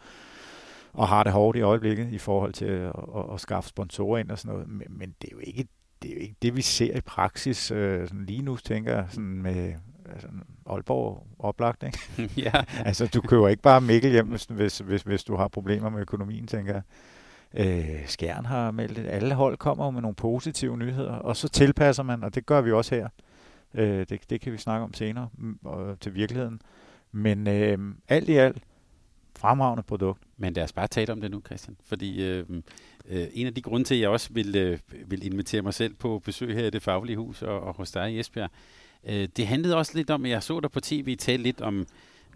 [0.93, 4.31] og har det hårdt i øjeblikket i forhold til at, at, at skaffe sponsorer ind
[4.31, 4.69] og sådan noget.
[4.69, 5.67] Men, men det er jo ikke
[6.01, 9.05] det, er jo ikke det vi ser i praksis øh, sådan lige nu, tænker jeg,
[9.09, 9.73] sådan med
[10.13, 10.27] altså,
[10.65, 11.99] Aalborg oplagt, ikke?
[12.45, 12.51] ja.
[12.85, 16.01] altså, du køber ikke bare Mikkel hjem, hvis, hvis, hvis, hvis du har problemer med
[16.01, 16.81] økonomien, tænker jeg.
[17.53, 19.05] Øh, Skjern har meldt det.
[19.07, 22.71] Alle hold kommer med nogle positive nyheder, og så tilpasser man, og det gør vi
[22.71, 23.07] også her.
[23.73, 25.29] Øh, det, det kan vi snakke om senere
[25.63, 26.61] og, til virkeligheden.
[27.11, 27.77] Men øh,
[28.07, 28.63] alt i alt,
[29.41, 30.21] fremragende produkt.
[30.37, 31.77] Men lad os bare tale om det nu, Christian.
[31.85, 32.45] Fordi øh,
[33.09, 35.93] øh, en af de grunde til, at jeg også vil, øh, vil invitere mig selv
[35.93, 38.49] på besøg her i det faglige hus og, og hos dig i Esbjerg,
[39.03, 41.87] øh, det handlede også lidt om, at jeg så dig på tv tale lidt om,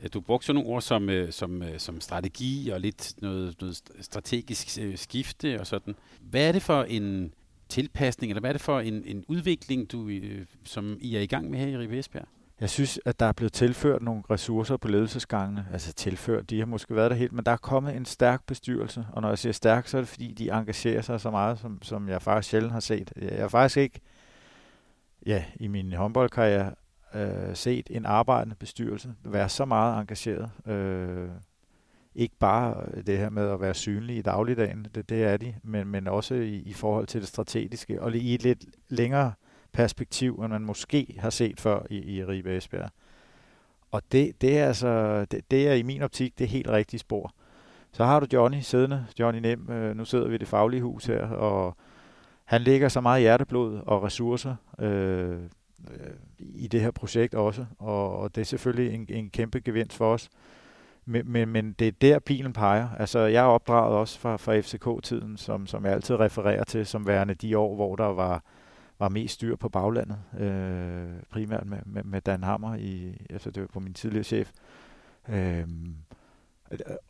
[0.01, 3.55] at du brugte sådan nogle ord som, øh, som, øh, som strategi og lidt noget,
[3.61, 5.95] noget strategisk øh, skifte og sådan.
[6.21, 7.33] Hvad er det for en
[7.69, 11.25] tilpasning, eller hvad er det for en, en udvikling, du, øh, som I er i
[11.25, 12.27] gang med her i Ribe Esbjerg?
[12.59, 15.67] Jeg synes, at der er blevet tilført nogle ressourcer på ledelsesgangene.
[15.73, 19.05] Altså tilført, de har måske været der helt, men der er kommet en stærk bestyrelse.
[19.11, 21.81] Og når jeg siger stærk, så er det fordi, de engagerer sig så meget, som,
[21.81, 23.13] som jeg faktisk sjældent har set.
[23.15, 23.99] Jeg har faktisk ikke,
[25.25, 26.73] ja, i min håndboldkarriere,
[27.15, 30.51] øh, set en arbejdende bestyrelse være så meget engageret.
[30.67, 31.29] Øh,
[32.15, 35.87] ikke bare det her med at være synlig i dagligdagen, det, det er de, men,
[35.87, 39.33] men også i, i forhold til det strategiske, og i et lidt længere
[39.75, 42.89] perspektiv, end man måske har set før i, i Ribe Esbjerg.
[43.91, 47.33] Og det, det, er altså, det, det er i min optik det helt rigtige spor.
[47.91, 51.05] Så har du Johnny siddende, Johnny Nem, øh, nu sidder vi i det faglige hus
[51.05, 51.77] her, og
[52.45, 55.39] han lægger så meget hjerteblod og ressourcer øh,
[55.91, 59.97] øh, i det her projekt også, og, og det er selvfølgelig en, en kæmpe gevinst
[59.97, 60.29] for os.
[61.05, 62.89] Men, men, men det er der pilen peger.
[62.99, 67.07] Altså, jeg er opdraget også fra, fra FCK-tiden, som, som jeg altid refererer til, som
[67.07, 68.43] værende de år, hvor der var
[68.99, 73.61] var mest styr på baglandet, øh, primært med, med, med Dan Hammer, i, altså det
[73.61, 74.51] var på min tidligere chef.
[75.29, 75.67] Øh,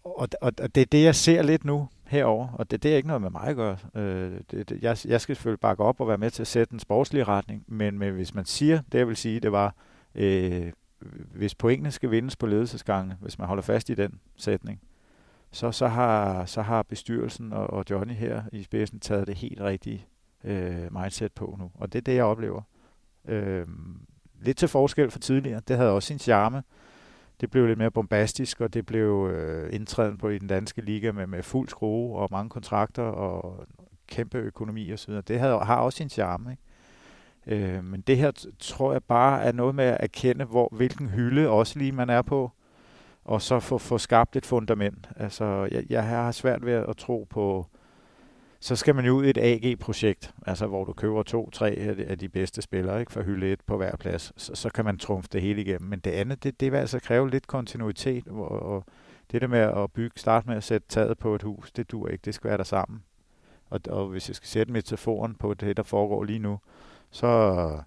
[0.03, 2.95] og, og, og det er det, jeg ser lidt nu herover, og det, det er
[2.95, 3.77] ikke noget med mig at gøre.
[3.95, 6.73] Øh, det, det, jeg, jeg skal selvfølgelig bakke op og være med til at sætte
[6.73, 9.75] en sportslig retning, men, men hvis man siger, det jeg vil sige, det var,
[10.15, 10.71] øh,
[11.33, 14.81] hvis pointene skal vindes på ledelsesgangen, hvis man holder fast i den sætning,
[15.51, 19.61] så, så, har, så har bestyrelsen og, og Johnny her i spidsen taget det helt
[19.61, 20.05] rigtige
[20.45, 21.71] øh, mindset på nu.
[21.73, 22.61] Og det er det, jeg oplever.
[23.27, 23.65] Øh,
[24.41, 25.61] lidt til forskel fra tidligere.
[25.67, 26.63] Det havde også sin charme.
[27.41, 31.11] Det blev lidt mere bombastisk, og det blev øh, indtræden på i den danske liga
[31.11, 33.65] med, med fuld skrue og mange kontrakter og
[34.07, 35.27] kæmpe økonomi og.
[35.27, 36.51] Det havde, har også sin charme.
[36.51, 36.63] Ikke?
[37.47, 41.49] Øh, men det her tror jeg bare er noget med at erkende, hvor, hvilken hylde
[41.49, 42.51] også lige man er på,
[43.25, 45.09] og så få, få skabt et fundament.
[45.15, 47.67] Altså, jeg, jeg har svært ved at tro på
[48.65, 51.69] så skal man jo ud i et AG-projekt, altså hvor du køber to-tre
[52.07, 54.33] af de bedste spillere ikke, for hylde et på hver plads.
[54.37, 55.89] Så, så kan man trumfe det hele igennem.
[55.89, 58.27] Men det andet, det, det vil altså kræve lidt kontinuitet.
[58.27, 58.85] Og, og
[59.31, 62.07] det der med at bygge, starte med at sætte taget på et hus, det dur
[62.07, 62.21] ikke.
[62.25, 63.03] Det skal være der sammen.
[63.69, 66.59] Og, og hvis jeg skal sætte metaforen på det, der foregår lige nu,
[67.11, 67.79] så,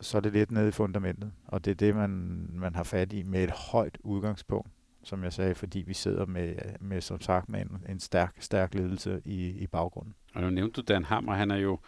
[0.00, 1.32] så er det lidt nede i fundamentet.
[1.46, 2.10] Og det er det, man,
[2.52, 4.70] man har fat i med et højt udgangspunkt
[5.04, 8.74] som jeg sagde, fordi vi sidder med, med som sagt, med en, en stærk, stærk
[8.74, 10.14] ledelse i, i baggrunden.
[10.34, 11.78] Og nu nævnte du Dan Hammer, han er jo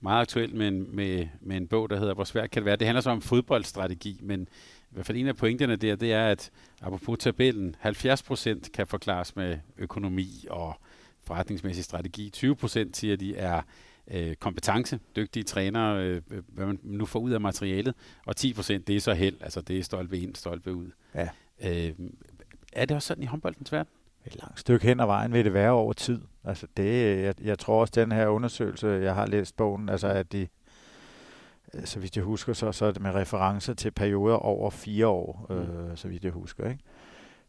[0.00, 2.76] meget aktuel med en, med, med en bog, der hedder Hvor svært kan det være?
[2.76, 6.28] Det handler så om fodboldstrategi, men i hvert fald en af pointerne der, det er,
[6.28, 6.50] at
[6.82, 10.80] apropos tabellen, 70% kan forklares med økonomi og
[11.24, 12.32] forretningsmæssig strategi.
[12.36, 13.62] 20% siger de er
[14.10, 17.94] øh, kompetence, dygtige trænere, øh, hvad man nu får ud af materialet,
[18.26, 20.90] og 10 procent, det er så held, altså det er stolpe ind, stolpe ud.
[21.14, 21.28] Ja.
[21.64, 21.92] Øh,
[22.76, 23.92] er det også sådan i håndboldens verden?
[24.26, 26.20] Et langt stykke hen ad vejen vil det være over tid.
[26.44, 30.32] Altså det, jeg, jeg tror også, den her undersøgelse, jeg har læst bogen, altså at
[30.32, 30.48] de,
[31.84, 35.46] så vidt jeg husker, så, så er det med referencer til perioder over fire år,
[35.50, 35.56] mm.
[35.56, 36.68] øh, så vidt jeg husker.
[36.68, 36.82] Ikke?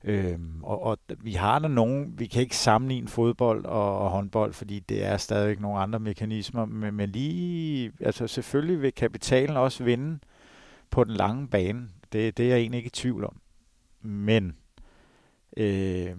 [0.04, 4.54] Øhm, og, og vi har der nogen, vi kan ikke sammenligne fodbold og, og håndbold,
[4.54, 9.84] fordi det er stadigvæk nogle andre mekanismer, men, men lige, altså selvfølgelig vil kapitalen også
[9.84, 10.20] vinde
[10.90, 11.90] på den lange bane.
[12.14, 13.40] Det, det er jeg egentlig ikke i tvivl om.
[14.02, 14.56] Men
[15.58, 16.16] øh,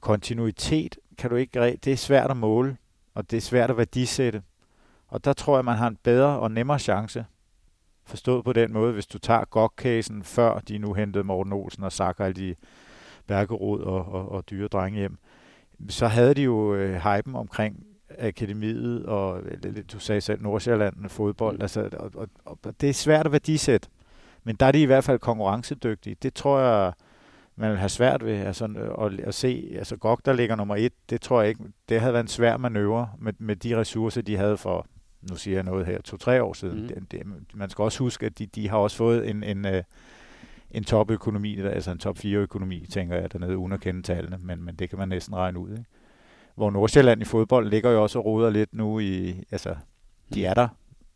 [0.00, 2.76] kontinuitet kan du ikke, det er svært at måle,
[3.14, 4.42] og det er svært at værdisætte.
[5.08, 7.24] Og der tror jeg, man har en bedre og nemmere chance
[8.10, 11.92] Forstået på den måde, hvis du tager GOG-casen, før de nu hentede Morten Olsen og
[11.92, 12.54] Sakker alle de
[13.26, 15.18] Bergerod og, og, og dyre drenge hjem,
[15.88, 17.86] så havde de jo øh, hypen omkring
[18.18, 19.42] akademiet, og
[19.92, 21.62] du sagde selv Nordsjælland fodbold, mm.
[21.62, 23.88] altså, og, og, og, det er svært at værdisætte,
[24.44, 26.16] men der er de i hvert fald konkurrencedygtige.
[26.22, 26.92] Det tror jeg,
[27.56, 28.64] man vil have svært ved altså,
[29.00, 29.74] at, at se.
[29.78, 32.56] Altså GOG, der ligger nummer et, det tror jeg ikke, det havde været en svær
[32.56, 34.86] manøvre med, med de ressourcer, de havde for
[35.22, 36.82] nu siger jeg noget her, to-tre år siden.
[36.82, 36.88] Mm.
[36.88, 37.22] Det, det,
[37.54, 39.82] man skal også huske, at de, de har også fået en, en, øh,
[40.70, 44.62] en topøkonomi, altså en top 4 økonomi, tænker jeg, dernede uden at kende tallene, men,
[44.62, 45.70] men det kan man næsten regne ud.
[45.70, 45.84] Ikke?
[46.54, 49.76] Hvor Nordsjælland i fodbold ligger jo også og roder lidt nu i, altså,
[50.34, 50.68] de er der,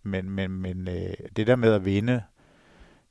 [0.03, 2.23] men, men, men øh, det der med at vinde,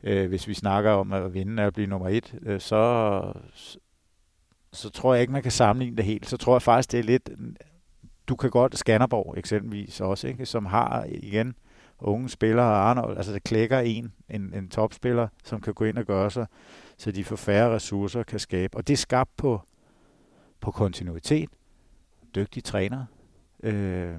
[0.04, 3.34] øh, hvis vi snakker om at vinde er at blive nummer et, øh, så,
[4.74, 6.30] så tror jeg ikke, man kan sammenligne det helt.
[6.30, 7.30] Så tror jeg faktisk, det er lidt
[8.28, 11.56] du kan godt, Skanderborg eksempelvis også, ikke, som har igen
[12.00, 16.06] unge spillere, Arnold, altså det klækker en, en, en topspiller, som kan gå ind og
[16.06, 16.48] gøre sig,
[16.98, 18.78] så de får færre ressourcer kan skabe.
[18.78, 19.62] Og det er skabt på,
[20.60, 21.50] på kontinuitet,
[22.36, 23.06] dygtige træner,
[23.64, 24.16] øh,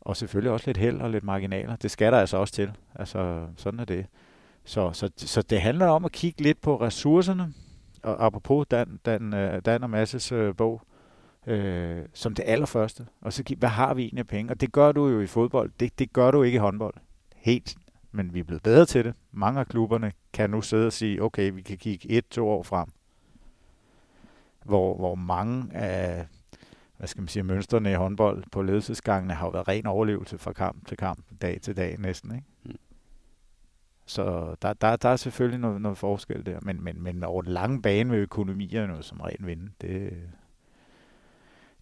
[0.00, 1.76] og selvfølgelig også lidt held og lidt marginaler.
[1.76, 2.72] Det skal der altså også til.
[2.94, 4.06] Altså, sådan er det.
[4.64, 7.52] Så, så, så det handler om at kigge lidt på ressourcerne,
[8.02, 10.82] og apropos Dan, Dan, øh, Dan og Masses øh, bog,
[11.46, 13.06] øh, som det allerførste.
[13.20, 14.52] Og så hvad har vi egentlig af penge?
[14.52, 15.70] Og det gør du jo i fodbold.
[15.80, 16.94] Det, det gør du ikke i håndbold.
[17.36, 17.76] Helt.
[18.12, 19.14] Men vi er blevet bedre til det.
[19.32, 22.62] Mange af klubberne kan nu sidde og sige, okay, vi kan kigge et, to år
[22.62, 22.88] frem.
[24.64, 26.26] Hvor, hvor mange af
[26.96, 30.52] hvad skal man sige, mønstrene i håndbold på ledelsesgangene har jo været ren overlevelse fra
[30.52, 32.34] kamp til kamp, dag til dag næsten.
[32.34, 32.46] Ikke?
[34.12, 37.52] Så der, der, der er selvfølgelig noget, noget forskel der, men, men, men over den
[37.52, 40.12] lange bane med økonomierne som ren vinde, det,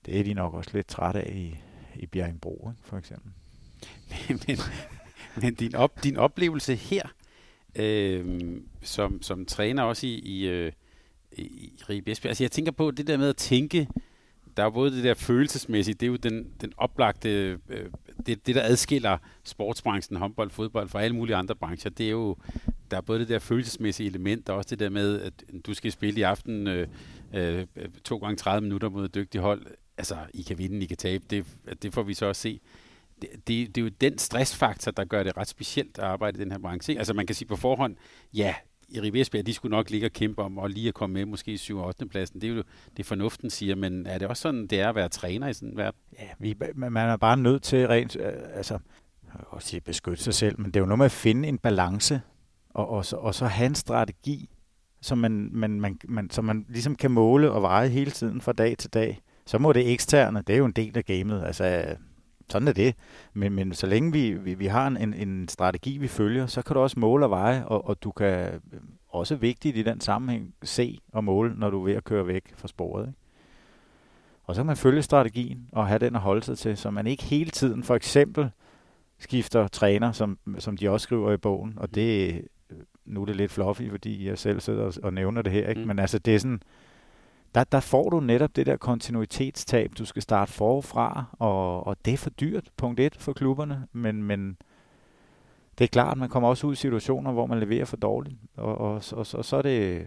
[0.07, 1.59] det er de nok også lidt trætte af i,
[1.95, 3.33] i Bjerringbro, ikke, for eksempel.
[4.47, 4.59] men,
[5.43, 7.03] men din, op, din oplevelse her,
[7.75, 10.73] øh, som, som træner også i, i, øh,
[11.33, 13.88] i Ribe Esbjerg, altså jeg tænker på det der med at tænke,
[14.57, 17.90] der er både det der følelsesmæssige, det er jo den, den oplagte, øh,
[18.27, 22.37] det, det der adskiller sportsbranchen, håndbold, fodbold fra alle mulige andre brancher, det er jo,
[22.91, 25.33] der er både det der følelsesmæssige element, og også det der med, at
[25.67, 26.89] du skal spille i aften øh,
[27.35, 27.67] øh,
[28.05, 29.67] to gange 30 minutter mod et dygtigt hold
[30.01, 31.47] altså, I kan vinde, I kan tabe, det,
[31.83, 32.61] det får vi så også se.
[33.23, 36.41] Det, det, det er jo den stressfaktor, der gør det ret specielt at arbejde i
[36.41, 36.99] den her branche.
[36.99, 37.97] Altså man kan sige på forhånd,
[38.35, 38.55] ja,
[38.90, 41.53] i Riversbjerg, de skulle nok ligge og kæmpe om og lige at komme med måske
[41.53, 41.79] i 7.
[41.79, 42.07] og 8.
[42.07, 42.40] pladsen.
[42.40, 42.62] Det er jo
[42.96, 45.68] det fornuften siger, men er det også sådan, det er at være træner i sådan
[45.68, 46.00] en verden?
[46.18, 48.74] Ja, vi, man er bare nødt til rent, øh, altså,
[49.24, 51.48] jeg kan også sige beskytte sig selv, men det er jo noget med at finde
[51.48, 52.20] en balance,
[52.70, 54.50] og, og, så, og så have en strategi,
[55.00, 58.53] som man, man, man, man, som man ligesom kan måle og veje hele tiden fra
[58.53, 61.44] dag til dag så må det eksterne, det er jo en del af gamet.
[61.46, 61.96] Altså,
[62.51, 62.95] sådan er det.
[63.35, 66.75] Men, men så længe vi, vi, vi har en, en strategi, vi følger, så kan
[66.75, 70.55] du også måle og veje, og, og du kan øh, også vigtigt i den sammenhæng
[70.63, 73.07] se og måle, når du er ved at køre væk fra sporet.
[73.07, 73.19] Ikke?
[74.45, 77.07] Og så kan man følge strategien og have den at holde sig til, så man
[77.07, 78.51] ikke hele tiden for eksempel
[79.19, 82.35] skifter træner, som, som de også skriver i bogen, og det
[82.71, 85.69] øh, nu er det lidt fluffy, fordi jeg selv sidder og, og nævner det her,
[85.69, 85.81] ikke?
[85.81, 85.87] Mm.
[85.87, 86.63] men altså det er sådan,
[87.55, 89.91] der, der får du netop det der kontinuitetstab.
[89.99, 93.87] Du skal starte forfra, og, og det er for dyrt, punkt et, for klubberne.
[93.93, 94.57] Men, men
[95.79, 98.37] det er klart, at man kommer også ud i situationer, hvor man leverer for dårligt.
[98.57, 100.07] Og, og, og, og så er det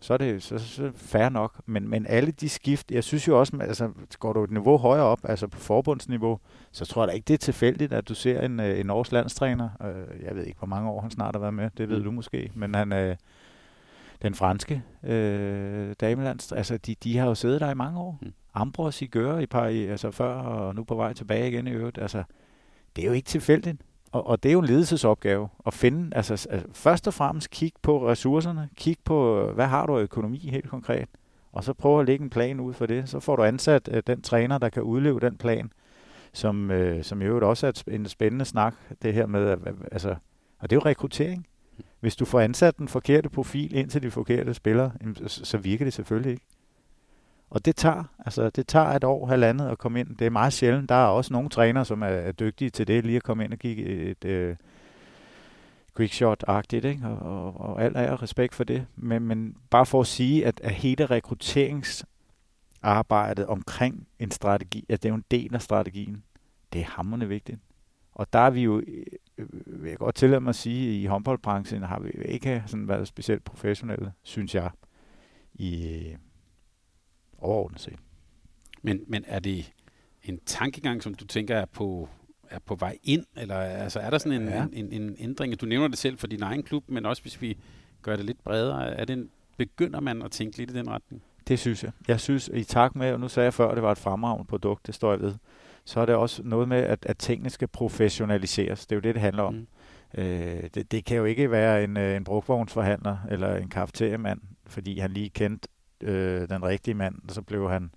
[0.00, 1.60] så er det så, så fair nok.
[1.66, 5.04] Men, men alle de skift, jeg synes jo også, altså går du et niveau højere
[5.04, 6.38] op, altså på forbundsniveau,
[6.72, 9.12] så tror jeg da ikke, det er tilfældigt, at du ser en, øh, en norsk
[9.12, 9.68] landstræner.
[9.82, 12.04] Øh, jeg ved ikke, hvor mange år han snart har været med, det ved mm.
[12.04, 13.16] du måske, men han, øh,
[14.22, 18.18] den franske øh, damelands, altså de, de har jo siddet der i mange år.
[18.22, 18.32] Mm.
[18.54, 21.98] Ambros i Gøre i par, altså før, og nu på vej tilbage igen i øvrigt.
[21.98, 22.22] Altså,
[22.96, 23.80] det er jo ikke tilfældigt.
[24.12, 27.72] Og, og det er jo en ledelsesopgave at finde, altså, altså først og fremmest kig
[27.82, 31.08] på ressourcerne, kig på, hvad har du af økonomi helt konkret,
[31.52, 33.08] og så prøve at lægge en plan ud for det.
[33.08, 35.70] Så får du ansat uh, den træner, der kan udleve den plan
[36.32, 39.56] som, øh, som i øvrigt også er en spændende snak, det her med,
[39.92, 40.08] altså,
[40.58, 41.46] og det er jo rekruttering.
[42.00, 44.92] Hvis du får ansat den forkerte profil ind til de forkerte spillere,
[45.26, 46.44] så virker det selvfølgelig ikke.
[47.50, 50.16] Og det tager, altså det tager et år, halvandet at komme ind.
[50.16, 50.88] Det er meget sjældent.
[50.88, 53.52] Der er også nogle trænere, som er, er dygtige til det, lige at komme ind
[53.52, 54.56] og give et øh,
[55.98, 57.06] quickshot-agtigt, ikke?
[57.06, 58.86] Og, og, og alt er respekt for det.
[58.96, 65.08] Men, men bare for at sige, at, at hele rekrutteringsarbejdet omkring en strategi, at det
[65.08, 66.22] er jo en del af strategien,
[66.72, 67.60] det er hammerende vigtigt.
[68.12, 68.82] Og der er vi jo,
[69.66, 73.44] vil jeg godt tillade mig at sige, i håndboldbranchen har vi ikke sådan været specielt
[73.44, 74.70] professionelle, synes jeg,
[75.54, 76.04] i
[77.38, 77.98] overordnet set.
[78.82, 79.72] Men, men er det
[80.22, 82.08] en tankegang, som du tænker er på,
[82.50, 83.24] er på vej ind?
[83.36, 84.62] Eller altså, er der sådan en, ja.
[84.62, 85.60] en, en, en ændring?
[85.60, 87.58] Du nævner det selv for din egen klub, men også hvis vi
[88.02, 88.94] gør det lidt bredere.
[88.94, 91.22] Er det en, begynder man at tænke lidt i den retning?
[91.48, 91.92] Det synes jeg.
[92.08, 94.46] Jeg synes, i takt med, og nu sagde jeg før, at det var et fremragende
[94.46, 95.34] produkt, det står jeg ved,
[95.88, 98.86] så er det også noget med, at, at tingene skal professionaliseres.
[98.86, 99.54] Det er jo det, det handler om.
[99.54, 99.66] Mm.
[100.20, 104.98] Øh, det, det kan jo ikke være en, øh, en brugvognsforhandler eller en kafeteriemand, fordi
[104.98, 105.68] han lige kendte
[106.00, 107.90] øh, den rigtige mand, og så blev han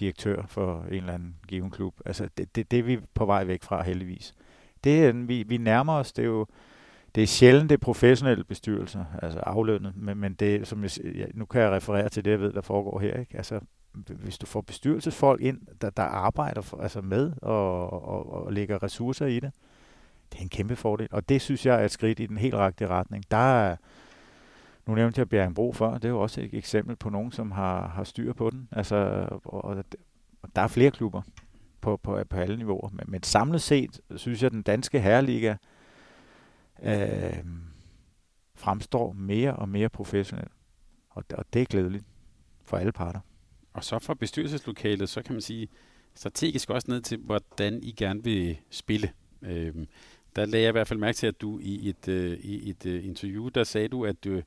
[0.00, 1.94] direktør for en eller anden given klub.
[2.06, 4.34] Altså, det, det, det er vi på vej væk fra, heldigvis.
[4.84, 6.46] Det er, vi, vi nærmer os, det er jo,
[7.14, 11.62] det er sjældent det professionelle bestyrelser, altså aflønnet, men, men det, som jeg, nu kan
[11.62, 13.36] jeg referere til det, jeg ved, der foregår her, ikke?
[13.36, 13.60] Altså,
[14.08, 18.82] hvis du får bestyrelsesfolk ind, der, der arbejder for, altså med og, og, og lægger
[18.82, 19.52] ressourcer i det,
[20.32, 21.08] det er en kæmpe fordel.
[21.10, 23.30] Og det synes jeg er et skridt i den helt rigtige retning.
[23.30, 23.76] Der er,
[24.86, 27.88] nu nævnte jeg Bjergenbro før, det er jo også et eksempel på nogen, som har,
[27.88, 28.68] har styr på den.
[28.72, 29.84] Altså, og, og
[30.56, 31.22] der er flere klubber
[31.80, 32.88] på, på, på alle niveauer.
[32.92, 35.56] Men, men samlet set synes jeg, at den danske herreliga
[36.82, 37.44] øh,
[38.54, 40.48] fremstår mere og mere professionel.
[41.10, 42.04] Og, og det er glædeligt
[42.64, 43.20] for alle parter.
[43.76, 45.68] Og så fra bestyrelseslokalet, så kan man sige
[46.14, 49.10] strategisk også ned til, hvordan I gerne vil spille.
[49.42, 49.88] Øhm,
[50.36, 52.86] der lagde jeg i hvert fald mærke til, at du i et, øh, i et
[52.86, 54.42] øh, interview, der sagde du, at du,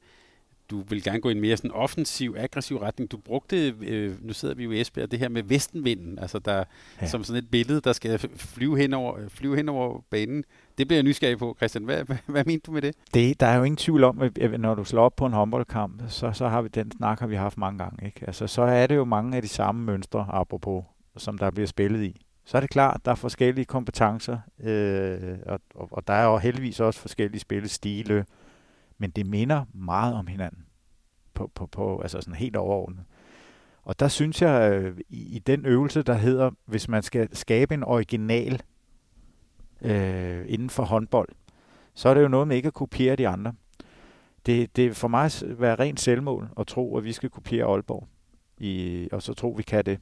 [0.69, 3.11] du vil gerne gå i en mere sådan offensiv, aggressiv retning.
[3.11, 6.63] Du brugte, øh, nu sidder vi jo i Esbjerg, det her med vestenvinden, altså der,
[7.01, 7.07] ja.
[7.07, 10.43] som sådan et billede, der skal flyve hen over, flyve hen over banen.
[10.79, 11.83] Det bliver jeg nysgerrig på, Christian.
[11.83, 12.95] Hvad, hvad, hvad mener du med det?
[13.13, 13.39] det?
[13.39, 16.31] Der er jo ingen tvivl om, at når du slår op på en håndboldkamp, så,
[16.31, 18.05] så har vi den snak, har vi haft mange gange.
[18.05, 18.23] Ikke?
[18.27, 20.83] Altså, så er det jo mange af de samme mønstre, apropos,
[21.17, 22.21] som der bliver spillet i.
[22.45, 26.37] Så er det klart, der er forskellige kompetencer, øh, og, og, og der er jo
[26.37, 28.25] heldigvis også forskellige spillestile,
[28.97, 30.65] men det minder meget om hinanden
[31.33, 33.03] på, på, på altså sådan helt overordnet.
[33.83, 37.73] Og der synes jeg, øh, i, i den øvelse, der hedder, hvis man skal skabe
[37.73, 38.61] en original
[39.81, 41.29] øh, inden for håndbold,
[41.93, 43.53] så er det jo noget med ikke at kopiere de andre.
[44.45, 48.07] Det, det for mig være rent selvmål at tro, at vi skal kopiere Aalborg,
[48.59, 49.99] i, og så tro, vi kan det.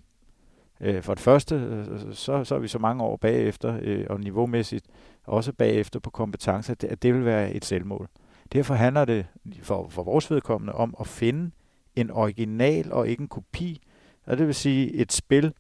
[0.81, 4.19] Øh, for det første, øh, så, så er vi så mange år bagefter, øh, og
[4.19, 4.85] niveaumæssigt
[5.23, 8.07] også bagefter på kompetencer, at det, at det vil være et selvmål.
[8.53, 9.25] Derfor handler det
[9.61, 11.51] for, for vores vedkommende om at finde
[11.95, 13.81] en original og ikke en kopi,
[14.25, 15.53] og det vil sige et spil,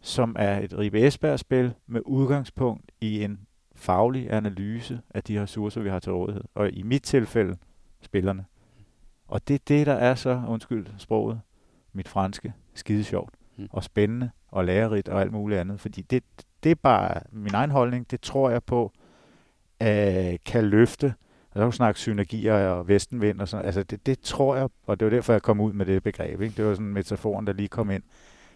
[0.00, 3.40] som er et Ribe Esbjerg-spil med udgangspunkt i en
[3.76, 6.44] faglig analyse af de ressourcer, vi har til rådighed.
[6.54, 7.56] Og i mit tilfælde,
[8.00, 8.44] spillerne.
[9.28, 11.40] Og det er det, der er så, undskyld sproget,
[11.92, 13.68] mit franske, skide sjovt mm.
[13.70, 15.80] og spændende og lærerigt og alt muligt andet.
[15.80, 16.24] Fordi det,
[16.62, 18.10] det er bare min egen holdning.
[18.10, 18.92] Det tror jeg på,
[19.82, 21.14] øh, kan løfte
[21.56, 25.00] der er jo snakke synergier og vestenvind og sådan Altså det, det tror jeg, og
[25.00, 26.40] det var derfor, jeg kom ud med det begreb.
[26.40, 26.56] Ikke?
[26.56, 28.02] Det var sådan metaforen, der lige kom ind.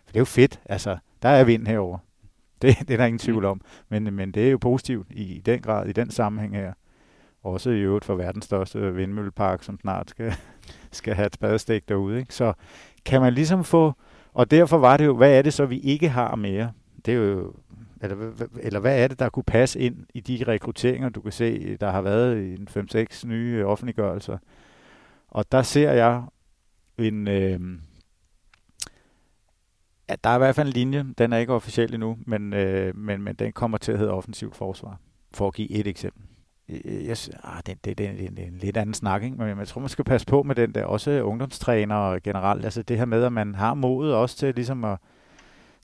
[0.05, 0.61] For det er jo fedt.
[0.65, 1.99] Altså, der er vind herover.
[2.63, 3.61] Det, det er der ingen tvivl om.
[3.89, 6.73] Men, men det er jo positivt i, i den grad, i den sammenhæng her.
[7.43, 10.35] Også i øvrigt for verdens største vindmøllepark, som snart skal,
[10.93, 12.19] skal have et spadestik derude.
[12.19, 12.35] Ikke?
[12.35, 12.53] Så
[13.05, 13.93] kan man ligesom få...
[14.33, 16.73] Og derfor var det jo, hvad er det så, vi ikke har mere?
[17.07, 17.55] Det er jo
[18.03, 21.77] eller, eller hvad er det, der kunne passe ind i de rekrutteringer, du kan se,
[21.77, 24.39] der har været i en 5-6 nye offentliggørelser.
[25.29, 26.23] Og der ser jeg
[26.99, 27.29] en...
[27.29, 27.61] Øh,
[30.11, 32.97] ja, der er i hvert fald en linje, den er ikke officiel endnu, men, øh,
[32.97, 34.97] men, men den kommer til at hedde offensivt forsvar,
[35.35, 36.23] for at give et eksempel.
[36.69, 39.37] Øh, øh, jeg, ah, det, det, det, det, det er en lidt anden snak, ikke?
[39.37, 42.99] men jeg tror, man skal passe på med den der, også ungdomstræner generelt, altså det
[42.99, 44.99] her med, at man har modet også til ligesom at,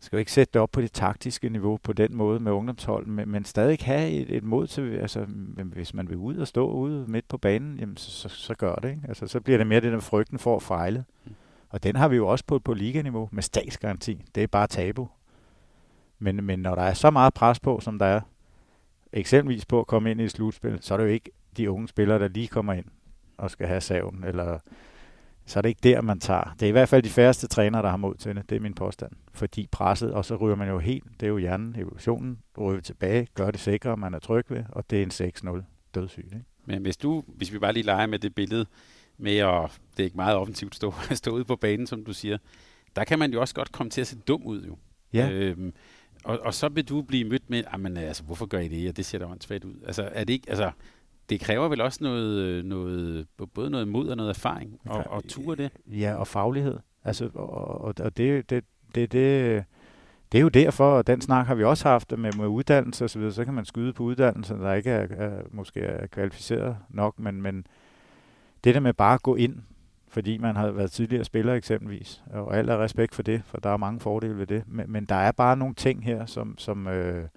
[0.00, 3.06] skal jo ikke sætte det op på det taktiske niveau på den måde med ungdomshold,
[3.06, 6.70] men, men stadig have et, et mod til, altså hvis man vil ud og stå
[6.70, 8.88] ude midt på banen, jamen så, så, så gør det.
[8.88, 9.02] Ikke?
[9.08, 11.04] Altså, så bliver det mere det der frygten for at fejle.
[11.24, 11.32] Mm.
[11.68, 14.24] Og den har vi jo også på, på liganiveau med statsgaranti.
[14.34, 15.08] Det er bare tabu.
[16.18, 18.20] Men, men når der er så meget pres på, som der er,
[19.12, 21.88] eksempelvis på at komme ind i et slutspil, så er det jo ikke de unge
[21.88, 22.84] spillere, der lige kommer ind
[23.38, 24.58] og skal have saven, eller
[25.46, 26.54] så er det ikke der, man tager.
[26.60, 28.50] Det er i hvert fald de færreste trænere, der har mod til det.
[28.50, 29.12] Det er min påstand.
[29.32, 33.26] Fordi presset, og så ryger man jo helt, det er jo hjernen, evolutionen, ryger tilbage,
[33.34, 35.62] gør det sikre, man er tryg ved, og det er en 6-0
[35.94, 36.24] dødssyg.
[36.24, 36.44] Ikke?
[36.64, 38.66] Men hvis du, hvis vi bare lige leger med det billede,
[39.18, 42.38] med at det er ikke meget offensivt stå, stå ude på banen, som du siger,
[42.96, 44.76] der kan man jo også godt komme til at se dum ud jo.
[45.12, 45.30] Ja.
[45.30, 45.72] Øhm,
[46.24, 48.88] og, og så vil du blive mødt med, men altså, hvorfor gør I det?
[48.88, 49.74] Og det ser da åndssvagt ud.
[49.86, 50.70] Altså, er det ikke, altså,
[51.28, 55.56] det kræver vel også noget, noget, både noget mod og noget erfaring, og, og ture
[55.56, 55.70] det?
[55.86, 56.78] Ja, og faglighed.
[57.04, 57.50] Altså, og,
[57.80, 58.64] og, og det, det,
[58.94, 59.64] det, det,
[60.32, 63.10] det er jo derfor, og den snak har vi også haft med, med uddannelse og
[63.10, 66.76] så videre, så kan man skyde på uddannelse, der ikke er, er, måske er kvalificeret
[66.90, 67.66] nok, men, men
[68.64, 69.62] det der med bare at gå ind,
[70.08, 73.70] fordi man har været tidligere spiller eksempelvis, og alt er respekt for det, for der
[73.70, 76.86] er mange fordele ved det, men, men der er bare nogle ting her, som, som
[76.86, 77.28] øh,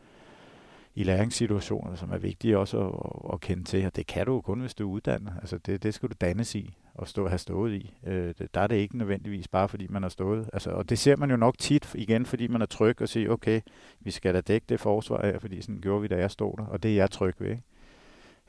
[0.96, 4.42] i læringssituationer, som er vigtige også at, at kende til, og det kan du jo
[4.42, 5.34] kun, hvis du er uddannet.
[5.42, 7.94] Altså det, det skal du dannes i og stå, have stået i.
[8.08, 10.50] Øh, der er det ikke nødvendigvis bare, fordi man har stået.
[10.54, 13.30] Altså, og det ser man jo nok tit igen, fordi man er tryg og siger,
[13.30, 13.62] okay,
[14.00, 16.66] vi skal da dække det forsvar her, fordi sådan gjorde vi, da jeg stod der,
[16.66, 17.50] og det er jeg tryg ved.
[17.50, 17.64] Ikke?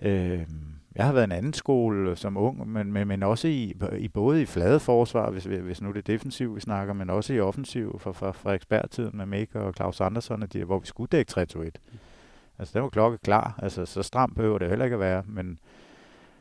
[0.02, 0.46] Øh,
[0.94, 4.08] jeg har været en anden skole øh, som ung, men, men, men også i, i
[4.08, 7.40] både i flade forsvar, hvis, hvis nu det er defensiv, vi snakker, men også i
[7.40, 11.30] offensiv fra, fra, fra eksperttiden med Maker og Claus Andersson, de, hvor vi skulle dække
[11.30, 11.78] 3 2 1
[12.58, 13.58] Altså, den var klokke klar.
[13.62, 15.58] Altså, så stramt behøver det heller ikke at være, men...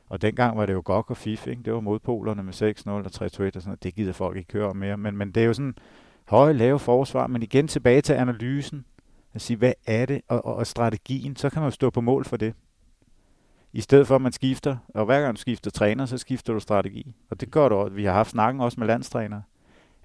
[0.09, 1.63] Og dengang var det jo godt og FIF, ikke?
[1.63, 3.83] Det var modpolerne med 6-0 og 3-2-1 og sådan noget.
[3.83, 4.97] Det gider folk ikke køre mere.
[4.97, 5.75] Men, men det er jo sådan
[6.25, 7.27] høje, lave forsvar.
[7.27, 8.85] Men igen tilbage til analysen.
[9.33, 10.21] At sige, hvad er det?
[10.27, 11.35] Og, og, og strategien.
[11.35, 12.53] Så kan man jo stå på mål for det.
[13.73, 16.59] I stedet for, at man skifter, og hver gang du skifter træner, så skifter du
[16.59, 17.15] strategi.
[17.29, 17.93] Og det gør du også.
[17.93, 19.41] Vi har haft snakken også med landstræner.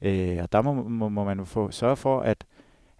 [0.02, 2.44] Øh, og der må, må, må man jo få sørge for, at,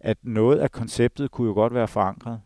[0.00, 2.40] at noget af konceptet kunne jo godt være forankret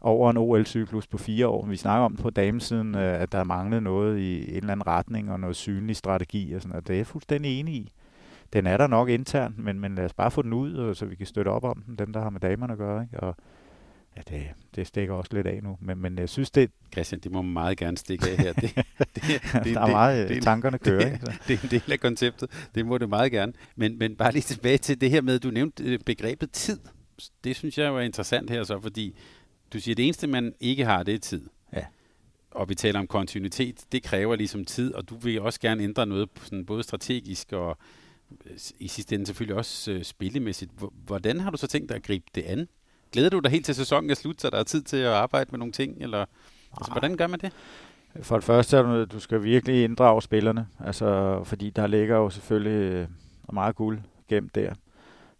[0.00, 1.66] over en OL-cyklus på fire år.
[1.66, 5.32] Vi snakker om på damesiden, øh, at der manglede noget i en eller anden retning
[5.32, 6.88] og noget synlig strategi og sådan noget.
[6.88, 7.92] Det er jeg fuldstændig enig i.
[8.52, 11.14] Den er der nok internt, men, men lad os bare få den ud, så vi
[11.14, 13.02] kan støtte op om den, dem der har med damerne at gøre.
[13.02, 13.20] Ikke?
[13.20, 13.36] Og,
[14.16, 16.70] Ja, det, det stikker også lidt af nu, men, men jeg synes det...
[16.92, 18.52] Christian, det må man meget gerne stikke af her.
[18.52, 18.74] Det,
[19.14, 19.22] det,
[19.64, 21.04] det, der er meget, det, tankerne kører.
[21.04, 21.26] Det, ikke?
[21.48, 23.52] det er en del af konceptet, det må det meget gerne.
[23.76, 26.78] Men, men bare lige tilbage til det her med, du nævnte øh, begrebet tid.
[27.44, 29.16] Det synes jeg jo er interessant her så, fordi
[29.72, 31.48] du siger, at det eneste, man ikke har, det er tid.
[31.72, 31.84] Ja.
[32.50, 33.84] Og vi taler om kontinuitet.
[33.92, 37.78] Det kræver ligesom tid, og du vil også gerne ændre noget sådan både strategisk og
[38.46, 40.70] øh, i sidste ende selvfølgelig også øh, spillemæssigt.
[41.06, 42.68] Hvordan har du så tænkt dig at gribe det an?
[43.16, 45.50] Glæder du dig helt til sæsonen er slut, så der er tid til at arbejde
[45.50, 45.96] med nogle ting?
[46.00, 46.24] Eller,
[46.76, 47.52] altså, hvordan gør man det?
[48.22, 52.30] For det første er du, du skal virkelig inddrage spillerne, altså, fordi der ligger jo
[52.30, 53.08] selvfølgelig øh,
[53.52, 53.98] meget guld
[54.28, 54.74] gemt der.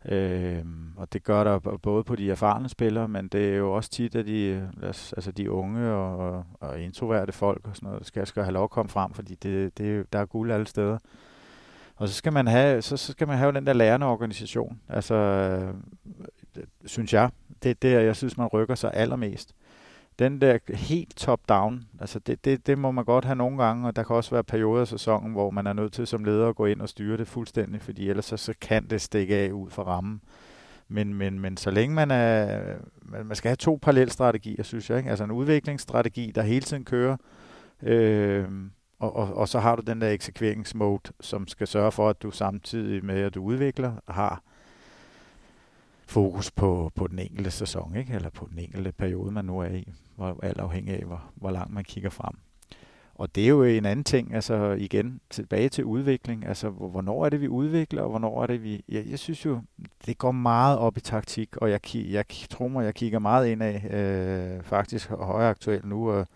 [0.04, 0.64] Øh,
[0.96, 4.14] og det gør der både på de erfarne spillere, men det er jo også tit,
[4.14, 8.54] at de, altså de unge og, og introverte folk og sådan noget, skal, skal have
[8.54, 10.98] lov at komme frem, fordi det, det, der er guld alle steder.
[11.96, 14.80] Og så skal man have, så, så skal man have den der lærende organisation.
[14.88, 15.74] Altså, øh,
[16.56, 17.30] Øh, synes jeg,
[17.62, 19.54] det er der, jeg synes, man rykker sig allermest.
[20.18, 23.96] Den der helt top-down, altså det, det, det må man godt have nogle gange, og
[23.96, 26.56] der kan også være perioder af sæsonen, hvor man er nødt til som leder at
[26.56, 29.70] gå ind og styre det fuldstændig, fordi ellers så, så kan det stikke af ud
[29.70, 30.20] fra rammen.
[30.88, 32.60] Men, men, men så længe man er,
[33.24, 35.10] man skal have to parallelstrategier, synes jeg, ikke?
[35.10, 37.16] altså en udviklingsstrategi, der hele tiden kører,
[37.82, 38.48] øh,
[38.98, 42.30] og, og, og så har du den der eksekveringsmode, som skal sørge for, at du
[42.30, 44.42] samtidig med, at du udvikler, har
[46.06, 48.14] fokus på, på den enkelte sæson, ikke?
[48.14, 51.50] eller på den enkelte periode, man nu er i, hvor, alt afhængig af, hvor, hvor
[51.50, 52.34] langt man kigger frem.
[53.18, 57.28] Og det er jo en anden ting, altså igen, tilbage til udvikling, altså hvornår er
[57.28, 58.84] det, vi udvikler, og hvornår er det, vi...
[58.88, 59.60] Jeg, jeg synes jo,
[60.06, 63.62] det går meget op i taktik, og jeg, jeg tror mig, jeg kigger meget ind
[63.62, 66.26] af, øh, faktisk højere aktuelt nu, og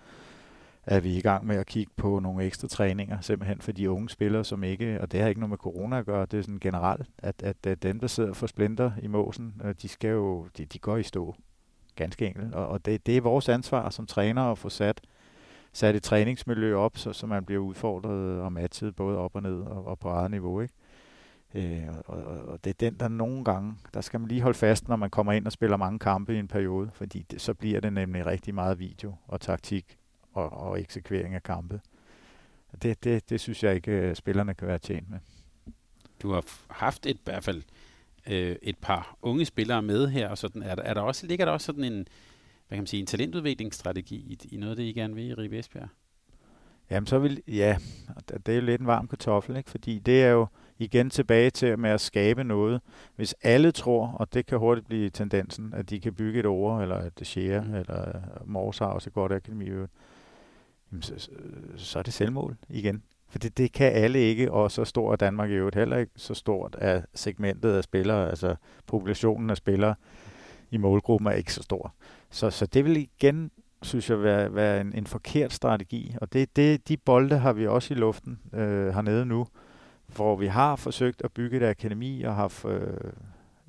[0.90, 4.08] er vi i gang med at kigge på nogle ekstra træninger, simpelthen for de unge
[4.08, 6.58] spillere, som ikke, og det har ikke noget med corona at gøre, det er sådan
[6.60, 10.46] generelt, at, at, at dem, der sidder for splinter i måsen, øh, de skal jo,
[10.56, 11.34] de, de går i stå,
[11.96, 12.54] ganske enkelt.
[12.54, 15.00] Og, og det, det er vores ansvar som træner at få sat,
[15.72, 19.60] sat et træningsmiljø op, så, så man bliver udfordret og matchet både op og ned
[19.60, 20.74] og, og på eget niveau, ikke?
[21.54, 24.58] Øh, og, og, og det er den, der nogle gange, der skal man lige holde
[24.58, 27.54] fast, når man kommer ind og spiller mange kampe i en periode, fordi det, så
[27.54, 29.99] bliver det nemlig rigtig meget video og taktik
[30.48, 31.80] og, og eksekvering af kampe.
[32.82, 35.18] Det, det, det synes jeg ikke, øh, spillerne kan være tjent med.
[36.22, 37.62] Du har haft et, i hvert fald
[38.26, 41.44] øh, et par unge spillere med her, og sådan, er der, er der også, ligger
[41.44, 42.06] der også sådan en,
[42.68, 45.58] hvad kan man sige, en talentudviklingsstrategi i, i noget, det I gerne vil i Ribe
[45.58, 45.88] Esbjerg?
[46.90, 47.76] Jamen så vil, ja,
[48.28, 49.70] det er jo lidt en varm kartoffel, ikke?
[49.70, 50.46] fordi det er jo
[50.78, 52.80] igen tilbage til med at skabe noget.
[53.16, 56.82] Hvis alle tror, og det kan hurtigt blive tendensen, at de kan bygge et ord,
[56.82, 57.74] eller et share, mm.
[57.74, 59.70] eller Mors har også et godt akademi,
[60.92, 61.28] jamen, så,
[61.76, 63.02] så er det selvmål igen.
[63.28, 66.12] For det, det kan alle ikke, og så stor er Danmark i øvrigt heller ikke.
[66.16, 69.94] Så stort er segmentet af spillere, altså populationen af spillere
[70.70, 71.94] i målgruppen er ikke så stor.
[72.30, 73.50] Så, så det vil igen,
[73.82, 76.16] synes jeg, være, være en, en forkert strategi.
[76.20, 79.46] Og det, det, de bolde har vi også i luften øh, hernede nu,
[80.06, 83.12] hvor vi har forsøgt at bygge et akademi og har øh,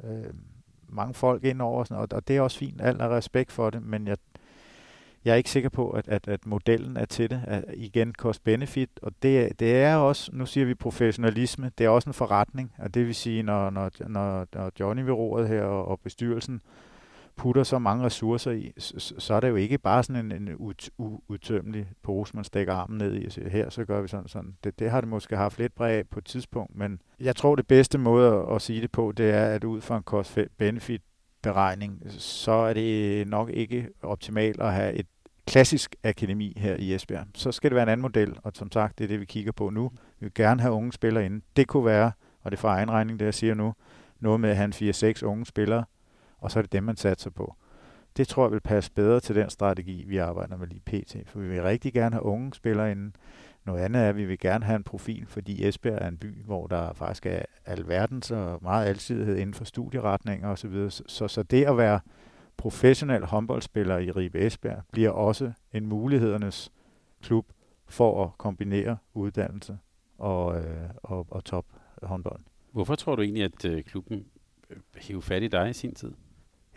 [0.04, 0.34] øh,
[0.90, 3.84] mange folk ind over, og, og det er også fint, alt er respekt for det,
[3.84, 4.18] men jeg,
[5.26, 7.42] jeg er ikke sikker på, at, at, at modellen er til det.
[7.48, 12.10] At, igen, cost-benefit, og det, det er også, nu siger vi professionalisme, det er også
[12.10, 15.88] en forretning, og det vil sige, når, når, når, når Johnny ved roret her og,
[15.88, 16.62] og bestyrelsen
[17.36, 20.56] putter så mange ressourcer i, så, så er det jo ikke bare sådan en, en
[20.56, 20.90] ut,
[21.28, 24.58] udtømmelig pose, man stikker armen ned i og siger, her, så gør vi sådan sådan.
[24.64, 27.56] Det, det har det måske haft lidt bræg af på et tidspunkt, men jeg tror,
[27.56, 31.02] det bedste måde at, at sige det på, det er, at ud fra en cost-benefit
[31.42, 35.06] beregning, så er det nok ikke optimalt at have et
[35.48, 37.26] klassisk akademi her i Esbjerg.
[37.36, 39.52] Så skal det være en anden model, og som sagt, det er det, vi kigger
[39.52, 39.92] på nu.
[40.20, 41.42] Vi vil gerne have unge spillere inde.
[41.56, 42.12] Det kunne være,
[42.42, 43.74] og det er fra egen regning, det jeg siger nu,
[44.20, 45.86] noget med at have 4-6 unge spillere,
[46.38, 47.56] og så er det dem, man satser på.
[48.18, 51.16] Det tror jeg vil passe bedre til den strategi, vi arbejder med lige pt.
[51.26, 53.12] For vi vil rigtig gerne have unge spillere inde.
[53.66, 56.44] Noget andet er, at vi vil gerne have en profil, fordi Esbjerg er en by,
[56.44, 60.90] hvor der faktisk er alverdens og meget alsidighed inden for studieretninger osv.
[60.90, 62.00] Så, så, så det at være
[62.58, 66.72] professionel håndboldspiller i Ribe Esbjerg bliver også en mulighedernes
[67.22, 67.46] klub
[67.88, 69.78] for at kombinere uddannelse
[70.18, 71.66] og, øh, og, og top
[72.04, 72.42] håndbold.
[72.72, 74.26] Hvorfor tror du egentlig, at øh, klubben
[74.70, 76.12] øh, hævde fat i dig i sin tid?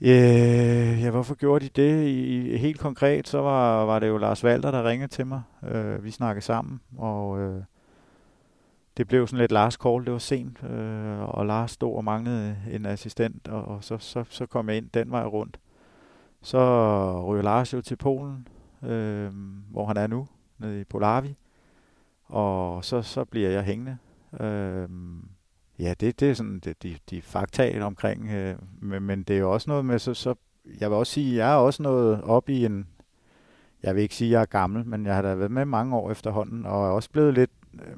[0.01, 2.07] Øh, ja, hvorfor gjorde de det?
[2.09, 5.43] I, helt konkret, så var, var det jo Lars Valter, der ringede til mig.
[5.63, 7.63] Øh, vi snakkede sammen, og øh,
[8.97, 10.05] det blev sådan lidt Lars call.
[10.05, 14.25] Det var sent, øh, og Lars stod og manglede en assistent, og, og så, så,
[14.29, 15.61] så kom jeg ind den vej rundt.
[16.43, 16.59] Så
[17.27, 18.49] ryger Lars jo til Polen,
[18.83, 19.31] øh,
[19.71, 20.29] hvor han er nu,
[20.59, 21.37] nede i Polavi.
[22.25, 23.99] Og så, så bliver jeg hængende.
[24.41, 24.89] Øh,
[25.79, 29.41] Ja, det, det er sådan det, de, de fakta omkring, øh, men, men det er
[29.41, 30.35] jo også noget med, så, så
[30.81, 32.87] jeg vil også sige, jeg er også noget op i en,
[33.83, 35.97] jeg vil ikke sige, at jeg er gammel, men jeg har da været med mange
[35.97, 37.97] år efterhånden, og er også blevet lidt, øh,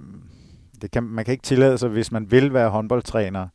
[0.82, 3.48] det kan, man kan ikke tillade sig, hvis man vil være håndboldtræner,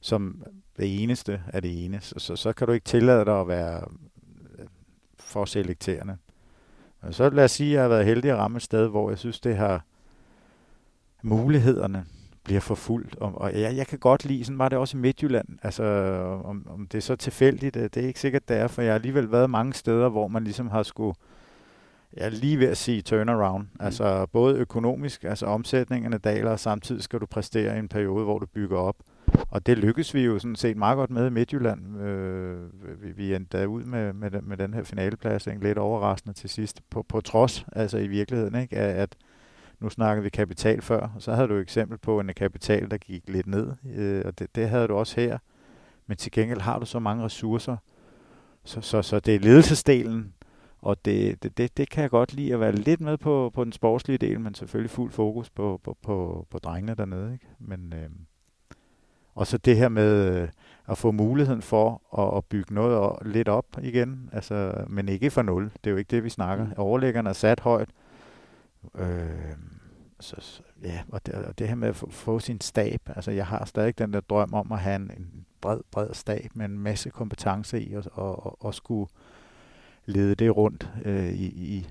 [0.00, 0.44] som
[0.76, 3.84] det eneste af det ene, så, så, så kan du ikke tillade dig at være
[4.58, 4.66] øh,
[5.18, 6.16] for selekterende.
[7.02, 9.10] Men så lad os sige, at jeg har været heldig at ramme et sted, hvor
[9.10, 9.84] jeg synes, det har
[11.22, 12.04] mulighederne
[12.46, 13.16] bliver forfulgt.
[13.16, 15.84] Og, og jeg, jeg kan godt lide, sådan var det også i Midtjylland, altså
[16.44, 18.94] om, om det er så tilfældigt, det er ikke sikkert, det er, for jeg har
[18.94, 21.14] alligevel været mange steder, hvor man ligesom har skulle,
[22.16, 23.84] jeg er lige ved at sige turnaround, mm.
[23.84, 28.38] altså både økonomisk, altså omsætningerne daler, og samtidig skal du præstere i en periode, hvor
[28.38, 28.96] du bygger op.
[29.50, 32.00] Og det lykkes vi jo sådan set meget godt med i Midtjylland.
[32.00, 32.58] Øh,
[33.02, 36.80] vi, vi endte ud med, med, den, med den her finaleplads, lidt overraskende til sidst,
[36.90, 38.76] på, på trods, altså i virkeligheden, ikke?
[38.76, 39.16] at
[39.80, 42.96] nu snakker vi kapital før, og så havde du et eksempel på en kapital, der
[42.96, 45.38] gik lidt ned, øh, og det, det havde du også her.
[46.06, 47.76] Men til gengæld har du så mange ressourcer,
[48.64, 50.34] så, så, så det er ledelsesdelen,
[50.78, 53.64] og det, det, det, det kan jeg godt lide at være lidt med på, på
[53.64, 57.32] den sportslige del, men selvfølgelig fuld fokus på, på, på, på drengene dernede.
[57.32, 57.46] Ikke?
[57.58, 58.10] Men, øh,
[59.34, 60.48] og så det her med øh,
[60.88, 65.30] at få muligheden for at, at bygge noget op, lidt op igen, altså, men ikke
[65.30, 65.64] for nul.
[65.64, 66.64] Det er jo ikke det, vi snakker.
[66.64, 66.72] Mm.
[66.76, 67.88] Overlæggerne er sat højt,
[68.94, 69.56] Øh,
[70.20, 73.46] så, ja, og det, og det her med at få, få sin stab, altså jeg
[73.46, 76.78] har stadig den der drøm om at have en, en bred, bred stab med en
[76.78, 79.10] masse kompetence i, og, og, og skulle
[80.06, 81.88] lede det rundt øh, i, i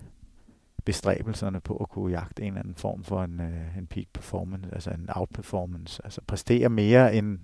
[0.86, 4.70] bestræbelserne på at kunne jagte en eller anden form for en, øh, en peak performance,
[4.74, 7.40] altså en outperformance, altså præstere mere end,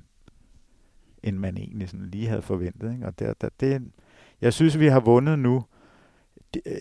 [1.24, 2.94] end man egentlig sådan lige havde forventet.
[2.94, 3.06] Ikke?
[3.06, 3.92] Og det, det, det,
[4.42, 5.66] jeg synes, vi har vundet nu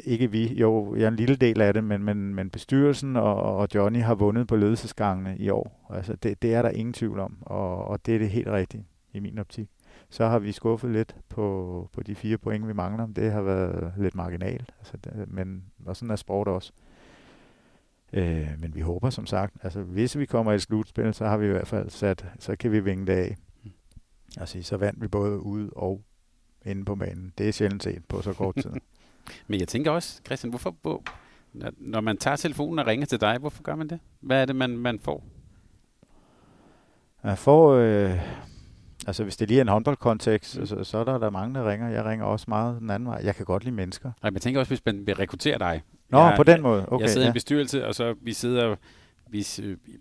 [0.05, 3.35] ikke vi, jo, jeg er en lille del af det, men, men, men bestyrelsen og,
[3.35, 5.87] og Johnny har vundet på ledelsesgangene i år.
[5.91, 8.85] Altså det, det er der ingen tvivl om, og, og det er det helt rigtige
[9.13, 9.69] i min optik.
[10.11, 13.07] Så har vi skuffet lidt på, på de fire point, vi mangler.
[13.07, 16.73] Det har været lidt marginalt, altså det, men og sådan er sport også.
[18.13, 21.37] Øh, men vi håber som sagt, altså hvis vi kommer i et slutspil, så har
[21.37, 23.37] vi i hvert fald sat, så kan vi vinge det af.
[24.37, 26.03] Altså så vandt vi både ude og
[26.65, 27.33] inde på banen.
[27.39, 28.71] Det er sjældent set på så kort tid.
[29.47, 31.03] Men jeg tænker også, Christian, hvorfor, hvor,
[31.77, 33.99] når man tager telefonen og ringer til dig, hvorfor gør man det?
[34.21, 35.25] Hvad er det, man, man får?
[37.25, 38.21] Jeg får, øh,
[39.07, 40.67] altså hvis det lige er en håndboldkontekst, mm.
[40.67, 41.89] så, så er der, der mange, der ringer.
[41.89, 43.21] Jeg ringer også meget den anden vej.
[43.25, 44.13] Jeg kan godt lide mennesker.
[44.23, 45.83] Nej, men jeg tænker også, hvis man vil rekruttere dig.
[46.09, 46.87] Nå, jeg, på den måde.
[46.89, 47.33] Okay, jeg sidder ja.
[47.33, 48.77] i bestyrelse, og så vi sidder,
[49.31, 49.47] vi,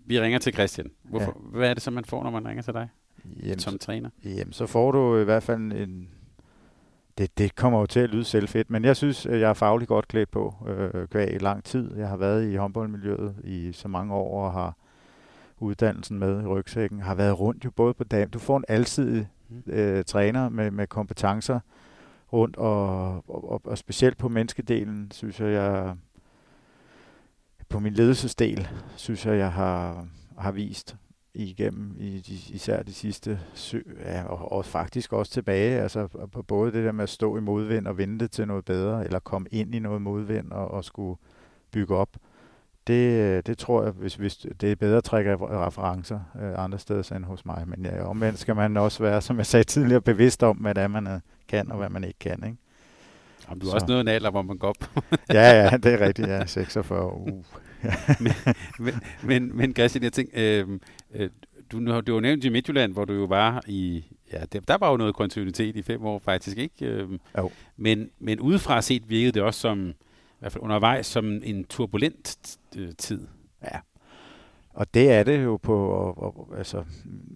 [0.06, 0.90] vi ringer til Christian.
[1.02, 1.58] Hvorfor, ja.
[1.58, 2.88] Hvad er det så, man får, når man ringer til dig?
[3.42, 4.10] Jamen, som træner?
[4.24, 6.08] Jamen, så får du i hvert fald en,
[7.18, 10.08] det, det kommer jo til at lyde selvfedt, men jeg synes, jeg er fagligt godt
[10.08, 11.96] klædt på øh, kvæg i lang tid.
[11.96, 14.76] Jeg har været i håndboldmiljøet i så mange år og har
[15.58, 17.00] uddannelsen med i rygsækken.
[17.00, 18.30] Har været rundt jo både på dam.
[18.30, 19.72] Du får en alsidig mm.
[19.72, 21.60] øh, træner med, med kompetencer
[22.32, 25.96] rundt, og, og, og specielt på menneskedelen, synes jeg, jeg
[27.68, 30.06] på min ledelsesdel, synes jeg, jeg har,
[30.38, 30.96] har vist
[31.34, 36.42] igennem i de, især de sidste syv, ja, og, og faktisk også tilbage, altså på
[36.42, 39.48] både det der med at stå i modvind og vente til noget bedre, eller komme
[39.50, 41.18] ind i noget modvind og, og skulle
[41.72, 42.16] bygge op.
[42.86, 47.24] Det, det tror jeg, hvis, hvis det er bedre trække referencer øh, andre steder end
[47.24, 47.64] hos mig.
[47.66, 50.82] Men ja, omvendt skal man også være, som jeg sagde tidligere, bevidst om, hvad det
[50.82, 52.44] er, man øh, kan og hvad man ikke kan.
[52.44, 52.56] Ikke?
[53.48, 55.02] Jamen, du har også noget en alder, hvor man går op.
[55.32, 56.28] ja, ja, det er rigtigt.
[56.28, 57.12] Ja, 46.
[57.12, 57.44] Uh.
[58.20, 60.78] men, men, men, Christian, jeg tænker, øh, øh,
[61.72, 64.90] du, du har nævnt i Midtjylland, hvor du jo var i, ja, der, der var
[64.90, 66.86] jo noget kontinuitet i fem år faktisk, ikke?
[66.86, 67.08] Øh,
[67.38, 67.50] jo.
[67.76, 69.94] Men, men udefra set virkede det også som, i
[70.38, 73.26] hvert fald undervejs, som en turbulent øh, tid.
[73.62, 73.78] Ja,
[74.70, 76.84] og det er det jo på, og, og, altså,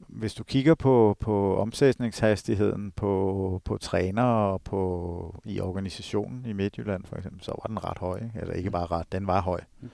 [0.08, 7.04] hvis du kigger på, på omsætningshastigheden på, på trænere og på, i organisationen i Midtjylland
[7.04, 8.20] for eksempel, så var den ret høj.
[8.40, 9.60] Eller ikke bare ret, den var høj.
[9.80, 9.90] Mm.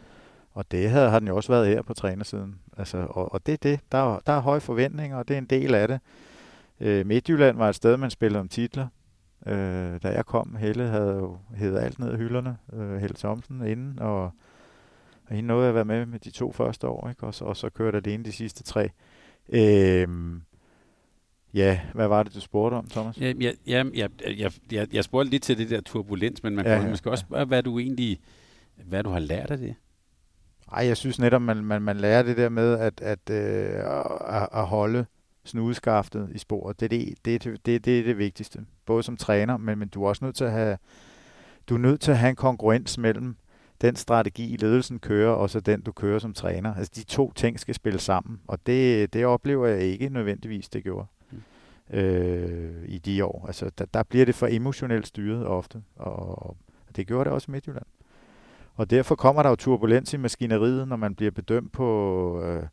[0.52, 2.58] Og det havde, har den jo også været her på trænersiden.
[2.76, 3.80] Altså, og, og det er det.
[3.92, 6.00] Der er, der er høje forventninger, og det er en del af det.
[6.80, 8.86] Øh, Midtjylland var et sted, man spillede om titler.
[9.46, 12.56] Øh, da jeg kom, Helle havde jo hævet alt ned i hylderne.
[12.72, 14.22] Øh, Helle Thomsen inden, og,
[15.26, 17.26] og hende nåede at være med med de to første år, ikke?
[17.26, 18.90] Og, og så kørte det ene de sidste tre.
[19.48, 20.08] Øh,
[21.54, 23.18] Ja, hvad var det, du spurgte om, Thomas?
[23.20, 26.74] Ja, ja, ja, jeg, jeg, jeg spurgte lidt til det der turbulens, men man ja,
[26.74, 28.20] kan ja, måske også spørge, hvad du egentlig
[28.84, 29.74] hvad du har lært af det.
[30.72, 33.70] Ej, jeg synes netop, man, man, man lærer det der med at, at, øh,
[34.28, 35.06] at, at holde
[35.44, 36.80] snudeskaftet i sporet.
[36.80, 38.64] Det er det, det, det, det, det er det vigtigste.
[38.86, 40.78] Både som træner, men, men du er også nødt til at have,
[41.68, 43.36] du er nødt til at have en konkurrence mellem
[43.80, 46.74] den strategi, ledelsen kører, og så den, du kører som træner.
[46.74, 50.82] Altså, de to ting skal spille sammen, og det, det oplever jeg ikke nødvendigvis, det
[50.82, 51.98] gjorde mm.
[51.98, 53.44] øh, i de år.
[53.46, 56.56] Altså, der, der bliver det for emotionelt styret ofte, og
[56.96, 57.86] det gjorde det også i Midtjylland.
[58.80, 62.66] Og derfor kommer der jo turbulens i maskineriet, når man bliver bedømt på, øh,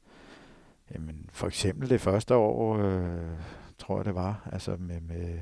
[0.93, 3.37] jamen, for eksempel det første år, øh,
[3.77, 5.39] tror jeg det var, altså med, med,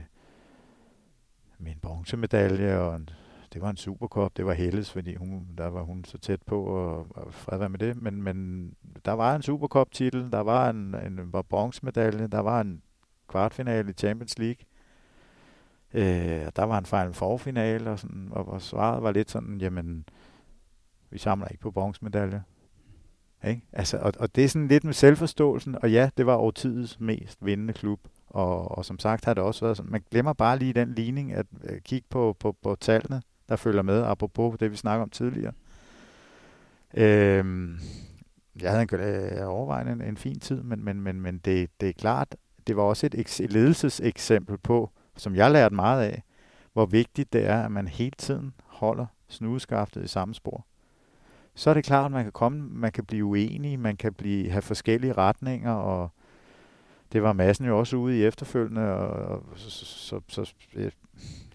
[1.57, 3.09] med en bronzemedalje, og en,
[3.53, 6.63] det var en superkop, det var Helles, fordi hun, der var hun så tæt på,
[6.63, 8.71] og, og fred være med det, men, men
[9.05, 12.81] der var en superkop-titel, der var en, en var bronzemedalje, der var en
[13.27, 14.65] kvartfinale i Champions League,
[15.93, 20.05] øh, der var en fejl forfinale, og, sådan, og, og svaret var lidt sådan, jamen,
[21.09, 22.41] vi samler ikke på bronzemedaljer.
[23.47, 23.61] Ikke?
[23.73, 27.45] Altså, og, og det er sådan lidt med selvforståelsen, og ja, det var årtidets mest
[27.45, 30.73] vindende klub, og, og som sagt har det også været sådan, man glemmer bare lige
[30.73, 34.71] den ligning at, øh, at kigge på, på, på tallene, der følger med, apropos det,
[34.71, 35.53] vi snakker om tidligere.
[36.93, 37.79] Øhm,
[38.61, 41.89] jeg havde en, øh, overvejende en, en fin tid, men, men, men, men det, det
[41.89, 42.35] er klart,
[42.67, 46.23] det var også et, et ledelseseksempel på, som jeg lærte meget af,
[46.73, 50.65] hvor vigtigt det er, at man hele tiden holder snudeskaftet i samme spor
[51.55, 54.49] så er det klart, at man kan komme, man kan blive uenig, man kan blive,
[54.49, 56.09] have forskellige retninger, og
[57.13, 60.53] det var massen jo også ude i efterfølgende, og, og så, så, så,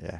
[0.01, 0.19] ja,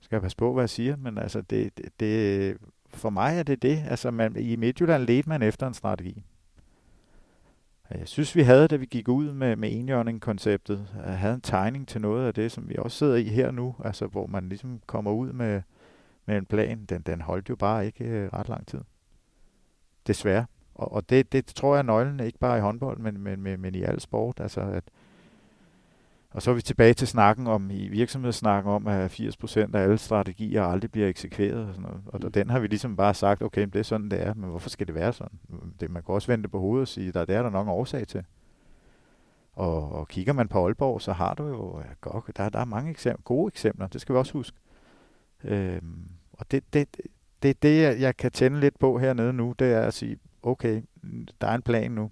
[0.00, 2.56] skal jeg passe på, hvad jeg siger, men altså, det, det, det
[2.88, 6.22] for mig er det det, altså man, i Midtjylland ledte man efter en strategi.
[7.90, 12.00] Jeg synes, vi havde, da vi gik ud med, med enhjørning-konceptet, havde en tegning til
[12.00, 15.10] noget af det, som vi også sidder i her nu, altså hvor man ligesom kommer
[15.10, 15.62] ud med,
[16.26, 16.84] med en plan.
[16.84, 18.80] Den, den holdt jo bare ikke øh, ret lang tid.
[20.06, 20.46] Desværre.
[20.74, 23.60] Og, og det, det tror jeg er nøglen, ikke bare i håndbold, men, men, men,
[23.60, 24.40] men i al sport.
[24.40, 24.84] Altså at,
[26.30, 29.98] og så er vi tilbage til snakken om, i virksomhedssnakken om, at 80% af alle
[29.98, 31.68] strategier aldrig bliver eksekveret.
[31.68, 32.00] Og, sådan noget.
[32.06, 32.32] og mm.
[32.32, 34.86] den har vi ligesom bare sagt, okay, det er sådan, det er, men hvorfor skal
[34.86, 35.38] det være sådan?
[35.80, 37.72] Det, man kan også vente på hovedet og sige, der, det er der nok en
[37.72, 38.24] årsag til.
[39.52, 42.64] Og, og kigger man på Aalborg, så har du jo, ja, godt, der, der er
[42.64, 44.56] mange eksempler, gode eksempler, det skal vi også huske.
[45.44, 45.82] Øh,
[46.32, 46.96] og det, det,
[47.42, 50.82] det, det, jeg kan tænde lidt på hernede nu, det er at sige, okay,
[51.40, 52.10] der er en plan nu.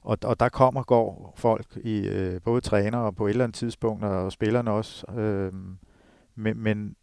[0.00, 3.54] Og, og der kommer går folk, i øh, både træner og på et eller andet
[3.54, 5.12] tidspunkt, og spillerne også.
[5.12, 5.52] Øh,
[6.34, 6.96] men, men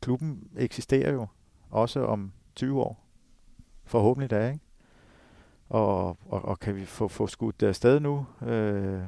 [0.00, 1.26] klubben eksisterer jo
[1.70, 3.06] også om 20 år.
[3.84, 4.60] Forhåbentlig da, ikke?
[5.68, 9.02] Og, og, og kan vi få, få skudt det afsted nu, øh,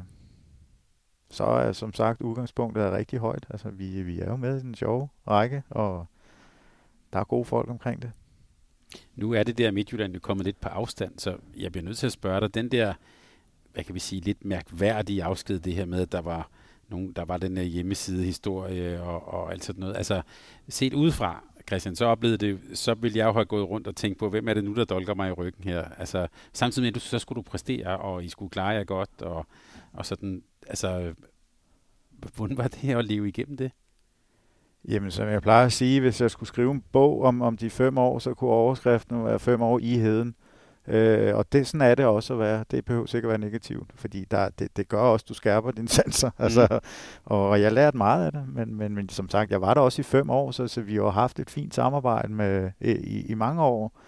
[1.30, 3.46] så er som sagt udgangspunktet er rigtig højt.
[3.50, 6.06] Altså vi, vi er jo med i den sjove række, og
[7.12, 8.12] der er gode folk omkring det.
[9.16, 12.06] Nu er det der Midtjylland jo kommet lidt på afstand, så jeg bliver nødt til
[12.06, 12.94] at spørge dig, den der,
[13.72, 16.48] hvad kan vi sige, lidt mærkværdige afsked, det her med, at der var
[16.88, 19.96] nogen, der var den der hjemmeside-historie og, og alt sådan noget.
[19.96, 20.22] Altså,
[20.68, 24.18] set udefra, Christian, så oplevede det, så ville jeg jo have gået rundt og tænkt
[24.18, 25.84] på, hvem er det nu, der dolker mig i ryggen her?
[25.98, 29.22] Altså, samtidig med, at du, så skulle du præstere, og I skulle klare jer godt,
[29.22, 29.46] og,
[29.92, 31.14] og sådan, altså,
[32.34, 33.70] hvordan var det at leve igennem det?
[34.88, 37.70] Jamen, som jeg plejer at sige, hvis jeg skulle skrive en bog om, om de
[37.70, 40.34] fem år, så kunne overskriften være fem år i heden.
[40.88, 42.64] Øh, og det, sådan er det også at være.
[42.70, 45.88] Det behøver sikkert være negativt, fordi der, det, det gør også, at du skærper dine
[45.98, 46.30] sanser.
[46.38, 46.44] Mm.
[46.44, 46.80] Altså,
[47.24, 49.80] og, og jeg lærte meget af det, men, men, men som sagt, jeg var der
[49.80, 53.34] også i fem år, så, så vi har haft et fint samarbejde med, i, i
[53.34, 54.00] mange år.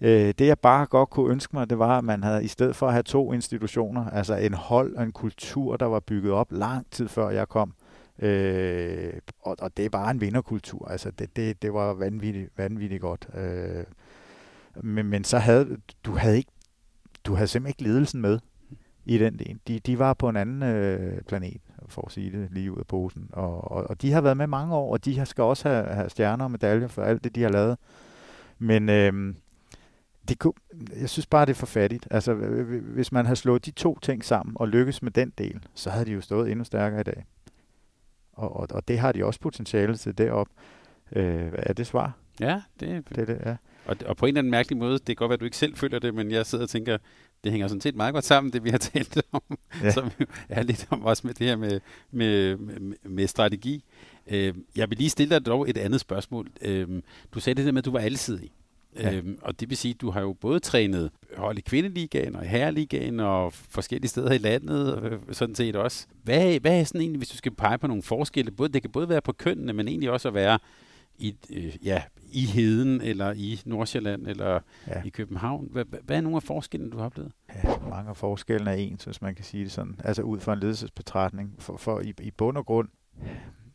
[0.00, 2.76] Øh, det jeg bare godt kunne ønske mig, det var, at man havde, i stedet
[2.76, 6.52] for at have to institutioner, altså en hold og en kultur, der var bygget op
[6.52, 7.74] lang tid før jeg kom,
[8.22, 10.88] Øh, og, og det er bare en vinderkultur.
[10.88, 13.28] Altså det, det, det var vanvittigt, vanvittigt godt.
[13.34, 13.84] Øh,
[14.82, 16.50] men, men så havde du havde ikke
[17.24, 18.38] du havde simpelthen ikke ledelsen med
[19.04, 19.58] i den del.
[19.68, 22.86] De, de var på en anden øh, planet, for at sige det lige ud af
[22.86, 23.30] posen.
[23.32, 26.10] Og, og, og de har været med mange år, og de skal også have, have
[26.10, 27.78] stjerner og medaljer for alt det, de har lavet.
[28.58, 29.34] Men øh,
[30.30, 30.52] det kunne,
[31.00, 32.08] jeg synes bare, det er for fattigt.
[32.10, 32.34] Altså,
[32.80, 36.04] hvis man havde slået de to ting sammen og lykkes med den del, så havde
[36.04, 37.24] de jo stået endnu stærkere i dag.
[38.32, 40.48] Og, og, og det har de også potentiale til derop.
[41.12, 42.12] Øh, er det svar?
[42.40, 43.38] Ja, det, det er det.
[43.46, 43.56] Ja.
[43.84, 45.56] Og, og på en eller anden mærkelig måde, det kan godt være, at du ikke
[45.56, 46.98] selv føler det, men jeg sidder og tænker,
[47.44, 49.42] det hænger sådan set meget godt sammen, det vi har talt om,
[49.82, 49.90] ja.
[49.90, 50.10] som
[50.48, 53.84] er lidt om også med det her med, med, med, med strategi.
[54.26, 56.48] Øh, jeg vil lige stille dig dog et andet spørgsmål.
[56.62, 57.02] Øh,
[57.34, 58.50] du sagde det der med, at du var alsidig.
[58.96, 59.14] Ja.
[59.14, 62.44] Øhm, og det vil sige, at du har jo både trænet hold i kvindeligaen og
[62.44, 66.06] i herreligaen og forskellige steder i landet, øh, sådan set også.
[66.22, 68.50] Hvad, hvad er sådan egentlig, hvis du skal pege på nogle forskelle?
[68.50, 70.58] Både, det kan både være på kønnene, men egentlig også at være
[71.18, 75.02] i, øh, ja, i Heden, eller i Nordsjælland, eller ja.
[75.04, 75.68] i København.
[75.70, 77.32] Hvad, hvad er nogle af forskellene, du har oplevet?
[77.48, 80.00] Ja, mange af forskellene er ens, hvis man kan sige det sådan.
[80.04, 81.54] Altså ud fra en ledelsesbetragtning.
[81.58, 82.88] For, for i, i bund og grund,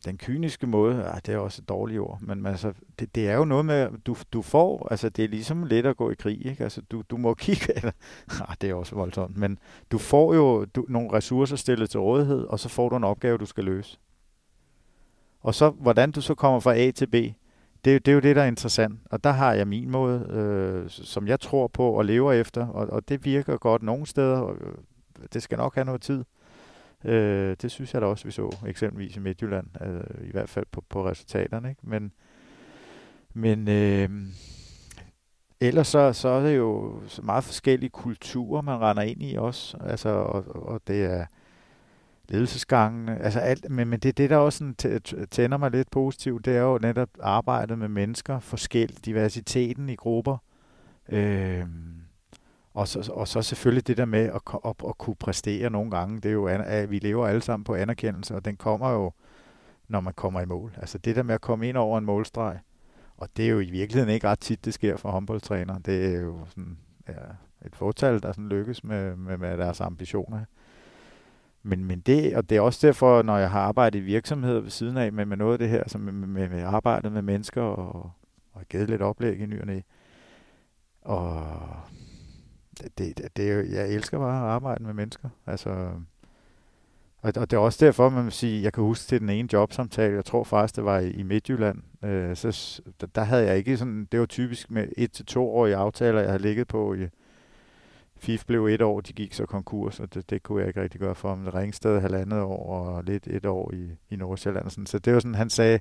[0.06, 3.36] den kyniske måde, ah, det er også et dårligt ord, men altså, det, det er
[3.36, 6.46] jo noget med, du, du får, altså det er ligesom let at gå i krig,
[6.46, 6.64] ikke?
[6.64, 7.92] Altså du, du må kigge, eller,
[8.48, 9.58] ah, det er også voldsomt, men
[9.90, 13.38] du får jo du, nogle ressourcer stillet til rådighed, og så får du en opgave,
[13.38, 13.98] du skal løse.
[15.40, 17.14] Og så, hvordan du så kommer fra A til B,
[17.84, 19.00] det, det er jo det, der er interessant.
[19.10, 22.86] Og der har jeg min måde, øh, som jeg tror på og lever efter, og,
[22.86, 24.74] og det virker godt nogle steder, og øh,
[25.32, 26.24] det skal nok have noget tid.
[27.06, 30.66] Øh, det synes jeg da også, vi så eksempelvis i Midtjylland, øh, i hvert fald
[30.72, 31.68] på, på resultaterne.
[31.68, 31.80] Ikke?
[31.82, 32.12] Men,
[33.34, 34.10] men øh,
[35.60, 39.76] ellers så, så er det jo meget forskellige kulturer, man render ind i også.
[39.80, 41.26] Altså, og, og det er
[42.28, 45.00] ledelsesgangene, altså alt, men, men det, det der også sådan
[45.30, 50.36] tænder mig lidt positivt, det er jo netop arbejdet med mennesker, forskel, diversiteten i grupper.
[51.08, 51.64] Øh,
[52.76, 56.20] og så, og så selvfølgelig det der med at, at, at kunne præstere nogle gange.
[56.20, 59.12] Det er jo, at vi lever alle sammen på anerkendelse, og den kommer jo,
[59.88, 60.74] når man kommer i mål.
[60.76, 62.58] Altså det der med at komme ind over en målstreg,
[63.16, 65.78] og det er jo i virkeligheden ikke ret tit, det sker for håndboldtræner.
[65.78, 67.12] Det er jo sådan, ja,
[67.66, 70.44] et fortal, der sådan lykkes med, med, med deres ambitioner.
[71.62, 74.70] Men, men det, og det er også derfor, når jeg har arbejdet i virksomheder ved
[74.70, 77.62] siden af med, med noget af det her, som med, med, med arbejdet med mennesker
[77.62, 78.10] og,
[78.52, 79.82] og givet lidt oplæg i nyerne.
[81.02, 81.46] Og
[82.82, 85.28] det, det, det jeg elsker bare at arbejde med mennesker.
[85.46, 85.70] Altså,
[87.22, 89.48] og, og det er også derfor, man vil sige, jeg kan huske til den ene
[89.52, 93.56] jobsamtale, jeg tror faktisk, det var i, i Midtjylland, øh, så der, der havde jeg
[93.56, 96.68] ikke sådan, det var typisk med et til to år i aftaler, jeg havde ligget
[96.68, 97.08] på i,
[98.18, 101.00] FIF blev et år, de gik så konkurs, og det, det kunne jeg ikke rigtig
[101.00, 101.46] gøre for ham.
[101.46, 104.70] Ringsted halvandet år, og lidt et år i, i Nordsjælland.
[104.70, 104.86] Sådan.
[104.86, 105.80] Så det var sådan, han sagde,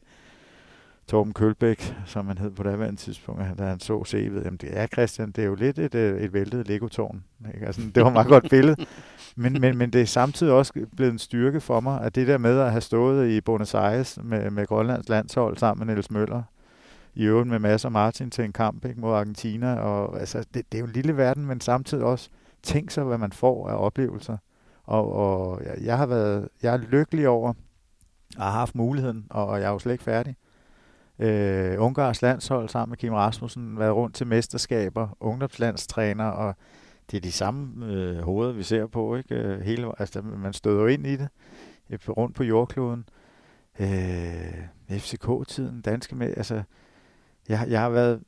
[1.08, 4.88] Torben Kølbæk, som han hed på det tidspunkt, da han så CV'et, jamen det er
[4.88, 7.24] Christian, det er jo lidt et, øh, et væltet Lego-tårn.
[7.54, 7.66] Ikke?
[7.66, 8.86] Altså, det var et meget godt billede.
[9.38, 12.38] Men, men, men det er samtidig også blevet en styrke for mig, at det der
[12.38, 16.44] med at have stået i Buenos Aires med, med Grønlands landshold sammen med Niels Møller,
[17.16, 19.76] i øvrigt med Mads og Martin til en kamp ikke, mod Argentina.
[19.76, 22.30] Og, altså, det, det er jo en lille verden, men samtidig også
[22.64, 24.38] tænk sig, hvad man får af oplevelser.
[24.84, 27.50] Og, og jeg, jeg har været, jeg er lykkelig over
[28.38, 30.36] at have haft muligheden, og, og jeg er jo slet ikke færdig.
[31.20, 36.56] Øh, Ungars landshold sammen med Kim Rasmussen, været rundt til mesterskaber, ungdomslandstræner, og
[37.12, 39.16] det er de samme øh, hoveder, vi ser på.
[39.16, 39.36] Ikke?
[39.36, 41.28] Øh, hele, altså, man støder ind i det,
[41.90, 43.06] øh, rundt på jordkloden.
[43.80, 46.64] Øh, FCK-tiden, danske med, altså,
[47.50, 48.22] jeg, jeg har været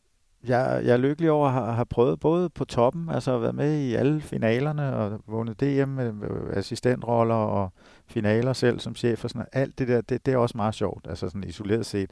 [0.43, 3.53] jeg, jeg er lykkelig over at have, have prøvet både på toppen, altså at være
[3.53, 7.73] med i alle finalerne og vundet DM med øh, assistentroller og
[8.07, 9.63] finaler selv som chef og sådan noget.
[9.63, 12.11] Alt det der, det, det er også meget sjovt, altså sådan isoleret set.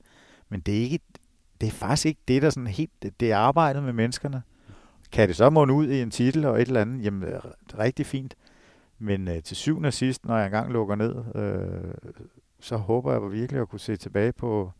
[0.49, 0.99] Men det er ikke,
[1.61, 4.43] det er faktisk ikke det, der sådan helt, det, det er arbejdet med menneskerne.
[5.11, 7.05] Kan det så måne ud i en titel og et eller andet?
[7.05, 7.41] Jamen, øh,
[7.79, 8.35] rigtig fint.
[8.99, 11.93] Men øh, til syvende og sidst, når jeg engang lukker ned, øh,
[12.59, 14.71] så håber jeg virkelig at kunne se tilbage på,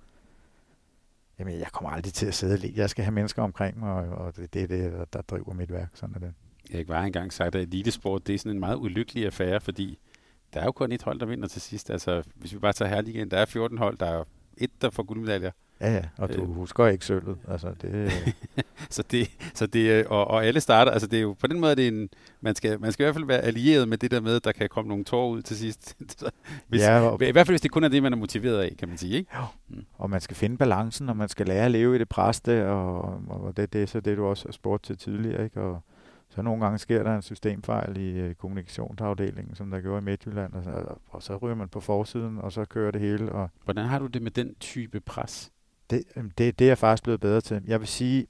[1.39, 2.73] jamen jeg kommer aldrig til at sidde alene.
[2.77, 5.89] Jeg skal have mennesker omkring mig, og det, det er det, der driver mit værk.
[5.93, 6.33] Sådan er det.
[6.73, 9.99] Erik var engang sagt, at elitesport det er sådan en meget ulykkelig affære, fordi
[10.53, 11.89] der er jo kun et hold, der vinder til sidst.
[11.89, 14.23] Altså, hvis vi bare tager Herligaen, der er 14 hold, der er
[14.57, 15.51] et, der får guldmedaljer.
[15.81, 16.47] Ja, ja, og du øh.
[16.47, 17.37] husker ikke sølvet.
[17.47, 18.11] Altså, det...
[18.89, 21.71] så det, så det, og, og alle starter, altså det er jo, på den måde
[21.71, 22.09] er det en,
[22.41, 24.51] man skal, man skal i hvert fald være allieret med det der med, at der
[24.51, 25.97] kan komme nogle tår ud til sidst.
[26.67, 28.75] hvis, ja, og, I hvert fald hvis det kun er det, man er motiveret af,
[28.79, 29.31] kan man sige, ikke?
[29.35, 29.43] Jo.
[29.67, 29.85] Mm.
[29.97, 32.65] Og man skal finde balancen, og man skal lære at leve i det pres der,
[32.65, 35.61] og, og det, det er så det, du også har spurgt til tidligere, ikke?
[35.61, 35.83] Og,
[36.35, 40.53] så nogle gange sker der en systemfejl i øh, kommunikationsafdelingen, som der gjorde i Midtjylland,
[40.53, 43.31] og så, og så ryger man på forsiden, og så kører det hele.
[43.31, 45.51] Og Hvordan har du det med den type pres?
[45.89, 46.03] Det,
[46.37, 47.61] det, det er jeg faktisk blevet bedre til.
[47.67, 48.27] Jeg vil sige,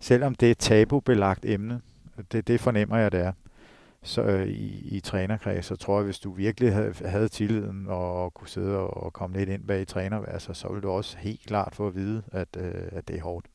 [0.00, 1.80] selvom det er et tabubelagt emne,
[2.32, 3.32] det, det fornemmer jeg, det er,
[4.02, 8.34] så øh, i, i trænerkreds, så tror jeg, hvis du virkelig havde, havde tilliden og
[8.34, 11.46] kunne sidde og, og komme lidt ind bag i trænerværelset, så ville du også helt
[11.46, 13.46] klart få at vide, at, øh, at det er hårdt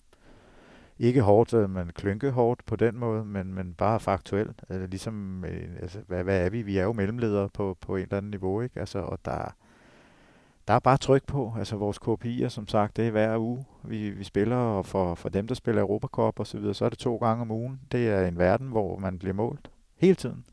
[0.99, 4.61] ikke hårdt, øh, men klynke hårdt på den måde, men, men bare faktuelt.
[4.69, 6.61] Altså, ligesom, øh, altså, hvad, hvad er vi?
[6.61, 8.79] Vi er jo mellemledere på, på et eller andet niveau, ikke?
[8.79, 9.55] Altså, og der,
[10.67, 11.53] der er bare tryk på.
[11.57, 15.29] Altså vores KPI'er, som sagt, det er hver uge, vi, vi spiller, og for, for
[15.29, 17.79] dem, der spiller Europacup og så videre, så er det to gange om ugen.
[17.91, 20.45] Det er en verden, hvor man bliver målt hele tiden.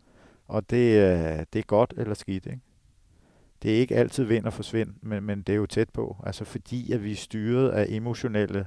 [0.46, 2.60] Og det, øh, det er godt eller skidt, ikke?
[3.62, 6.16] Det er ikke altid vind og forsvind, men, men det er jo tæt på.
[6.26, 8.66] Altså fordi, at vi er styret af emotionelle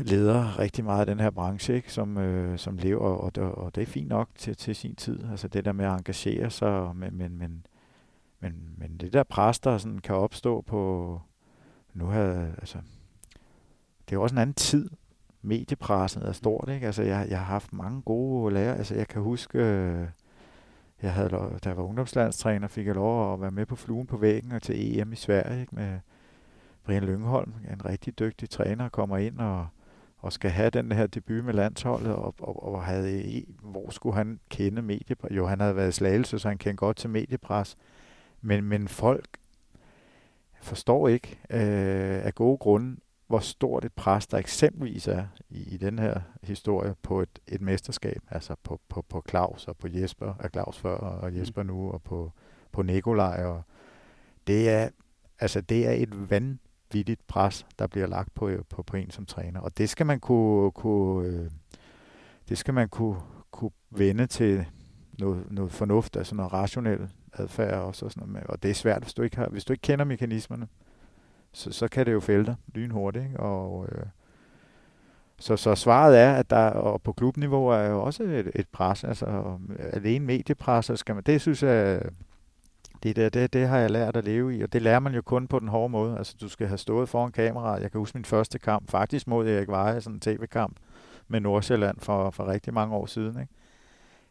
[0.00, 1.92] leder rigtig meget af den her branche, ikke?
[1.92, 5.24] Som, øh, som lever, og, og, og det er fint nok til, til sin tid.
[5.30, 7.66] Altså det der med at engagere sig, men, men, men,
[8.40, 11.20] men, men det der pres, der sådan kan opstå på,
[11.94, 12.22] nu har
[12.58, 12.78] altså,
[14.04, 14.90] det er jo også en anden tid.
[15.42, 16.86] Mediepresset er stort, ikke?
[16.86, 18.76] Altså jeg, jeg har haft mange gode lærere.
[18.76, 20.06] Altså jeg kan huske, øh,
[21.02, 24.16] jeg havde, da jeg var ungdomslandstræner, fik jeg lov at være med på fluen på
[24.16, 25.74] væggen og til EM i Sverige, ikke?
[25.74, 25.98] Med,
[26.84, 29.66] Brian Lyngholm, en rigtig dygtig træner, kommer ind og,
[30.18, 34.40] og skal have den her debut med landsholdet, og, og, og havde, hvor skulle han
[34.50, 35.36] kende mediepres?
[35.36, 37.76] Jo, han havde været i slagelse, så han kendte godt til mediepres.
[38.40, 39.28] Men, men folk
[40.62, 45.76] forstår ikke øh, af gode grunde, hvor stort et pres der eksempelvis er i, i
[45.76, 50.34] den her historie på et, et mesterskab, altså på, på, på Claus og på Jesper,
[50.40, 51.38] af Claus før og mm.
[51.38, 52.32] Jesper nu, og på,
[52.72, 53.44] på Nikolaj.
[53.44, 53.62] Og
[54.46, 54.88] det er,
[55.38, 56.58] altså det er et vand
[56.92, 59.60] vanvittigt pres, der bliver lagt på, øh, på, på en som træner.
[59.60, 61.50] Og det skal man kunne, kunne, øh,
[62.48, 63.16] det skal man kunne,
[63.50, 64.66] kunne vende til
[65.18, 68.04] noget, noget fornuft, altså noget rationel adfærd også.
[68.04, 68.46] Og, sådan noget.
[68.46, 70.68] og det er svært, hvis du ikke, har, hvis du ikke kender mekanismerne.
[71.52, 73.24] Så, så kan det jo fælde dig lynhurtigt.
[73.24, 73.40] Ikke?
[73.40, 74.06] Og, øh,
[75.38, 79.04] så, så svaret er, at der og på klubniveau er jo også et, et pres.
[79.04, 82.02] Altså alene mediepres, skal man, det synes jeg
[83.02, 85.22] det, det, det, det har jeg lært at leve i, og det lærer man jo
[85.22, 86.18] kun på den hårde måde.
[86.18, 87.82] Altså, du skal have stået foran kameraet.
[87.82, 90.76] Jeg kan huske min første kamp, faktisk mod Erik Veje, sådan en tv-kamp
[91.28, 93.40] med Nordsjælland for, for rigtig mange år siden.
[93.40, 93.52] Ikke?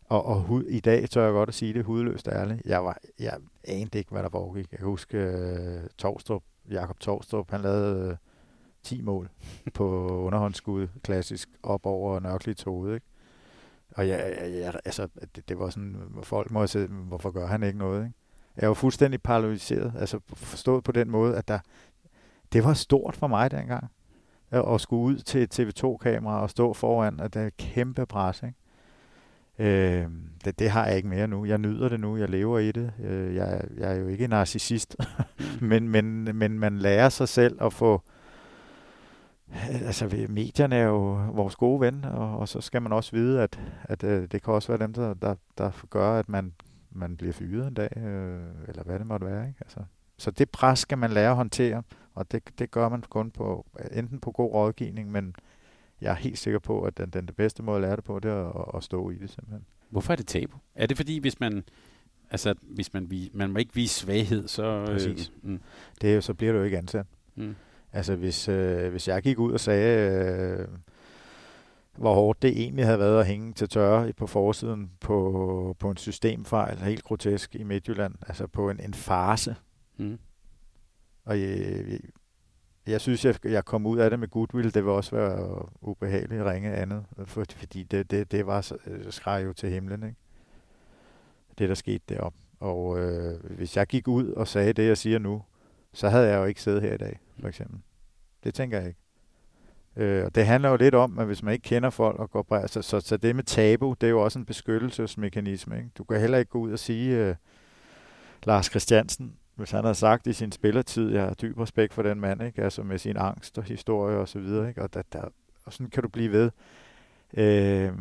[0.06, 2.62] Og, og hud, i dag tør jeg godt at sige det hudløst ærligt.
[2.66, 4.72] Jeg, var, jeg anede ikke, hvad der foregik.
[4.72, 5.18] Jeg kan huske
[5.84, 8.16] uh, Torstrup, Jakob Torstrup, han lavede uh, øh,
[8.84, 9.30] 10 mål
[9.74, 12.94] på underhåndsskud, klassisk, op over Nørkligt hoved.
[12.94, 13.06] Ikke?
[13.96, 17.64] Og jeg, jeg, jeg, altså, det, det var sådan, folk må se, hvorfor gør han
[17.64, 18.06] ikke noget?
[18.06, 18.21] Ikke?
[18.56, 21.60] Er jo fuldstændig paralyseret, altså forstået på den måde, at der,
[22.54, 23.92] det var stort for mig dengang,
[24.52, 28.56] at skulle ud til TV2-kamera og stå foran, at det er kæmpe pres, ikke?
[29.60, 30.08] Øh,
[30.46, 31.46] det, det har jeg ikke mere nu.
[31.46, 32.92] Jeg nyder det nu, jeg lever i det.
[33.04, 34.96] Øh, jeg, jeg er jo ikke narcissist,
[35.62, 38.02] men, men, men man lærer sig selv at få...
[39.72, 43.60] Altså, medierne er jo vores gode ven, og, og så skal man også vide, at,
[43.84, 46.54] at øh, det kan også være dem, der, der, der gør, at man
[46.92, 49.48] man bliver fyret en dag, øh, eller hvad det måtte være.
[49.48, 49.60] Ikke?
[49.62, 49.80] Altså,
[50.18, 51.84] så det pres skal man lære at håndtere,
[52.14, 55.36] og det, det gør man kun på enten på god rådgivning, men
[56.02, 58.32] jeg er helt sikker på, at den, den, bedste måde at lære det på, det
[58.32, 59.66] er at, at stå i det simpelthen.
[59.90, 60.58] Hvorfor er det tabu?
[60.76, 61.64] Er det fordi, hvis man
[62.32, 64.64] altså hvis man, man må ikke vise svaghed, så...
[64.64, 65.32] Øh, Præcis.
[65.44, 65.60] Øh, mm.
[66.02, 67.06] det, så bliver du jo ikke ansat.
[67.36, 67.56] Mm.
[67.94, 70.12] Altså hvis, øh, hvis jeg gik ud og sagde,
[70.60, 70.68] øh,
[71.98, 75.98] hvor hårdt det egentlig havde været at hænge til tørre på forsiden på, på en
[75.98, 79.56] systemfejl, helt grotesk i Midtjylland, altså på en, en farse.
[79.98, 80.20] Mm.
[81.26, 82.00] Og jeg, jeg,
[82.88, 84.74] jeg synes, jeg, jeg kom ud af det med goodwill.
[84.74, 88.74] Det vil også være ubehageligt at ringe andet, for, fordi det, det, det var
[89.10, 90.16] skreg jo til himlen, ikke?
[91.58, 92.34] det der skete derop.
[92.60, 95.44] Og øh, hvis jeg gik ud og sagde det, jeg siger nu,
[95.94, 97.80] så havde jeg jo ikke siddet her i dag, for eksempel.
[98.44, 99.00] Det tænker jeg ikke.
[99.98, 102.42] Øh, og det handler jo lidt om, at hvis man ikke kender folk og går
[102.42, 105.78] på, så, så, så det med tabu, det er jo også en beskyttelsesmekanisme.
[105.78, 105.90] Ikke?
[105.98, 107.36] Du kan heller ikke gå ud og sige, øh,
[108.44, 112.20] Lars Christiansen, hvis han har sagt i sin spillertid, jeg har dyb respekt for den
[112.20, 112.64] mand, ikke?
[112.64, 114.82] altså med sin angst og historie og så videre, ikke?
[114.82, 115.22] Og, der, der,
[115.66, 116.52] og sådan kan du blive ved.
[117.34, 117.92] Øh,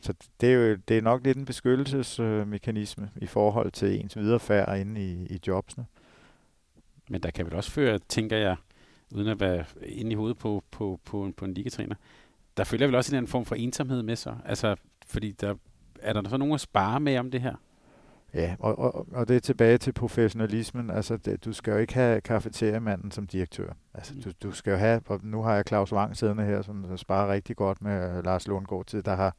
[0.00, 4.16] så det er jo det er nok lidt en beskyttelsesmekanisme øh, i forhold til ens
[4.16, 5.86] viderefærd inde i, i jobsene.
[7.10, 8.56] Men der kan vel også føre, tænker jeg,
[9.10, 11.94] uden at være inde i hovedet på, på, på, en, på en ligatræner,
[12.56, 14.36] der følger vel også en anden form for ensomhed med sig.
[14.44, 14.76] Altså,
[15.06, 15.54] fordi der,
[16.02, 17.54] er der så nogen at spare med om det her?
[18.34, 20.90] Ja, og, og, og det er tilbage til professionalismen.
[20.90, 23.72] Altså, det, du skal jo ikke have kafeteriamanden som direktør.
[23.94, 24.22] Altså, mm.
[24.22, 27.32] du, du skal jo have, og nu har jeg Claus Wang siddende her, som sparer
[27.32, 29.34] rigtig godt med Lars Lundgaard til, der har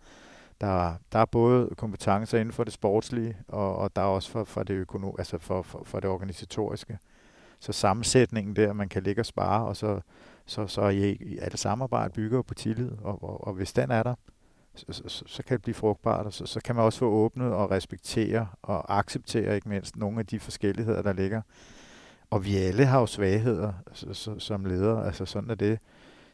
[0.62, 4.44] der, der er både kompetencer inden for det sportslige, og, og der er også for,
[4.44, 6.98] for det økonom, altså for, for, for det organisatoriske.
[7.60, 10.00] Så sammensætningen der, man kan ligge og spare, og så,
[10.46, 14.04] så, så er I, alt samarbejde bygger på tillid, og, og, og hvis den er
[14.04, 14.16] der,
[14.76, 17.54] så, så, så kan det blive frugtbart, og så, så kan man også få åbnet
[17.54, 21.42] og respektere og acceptere ikke mindst nogle af de forskelligheder, der ligger.
[22.30, 25.80] Og vi alle har jo svagheder så, så, som ledere, altså sådan er det.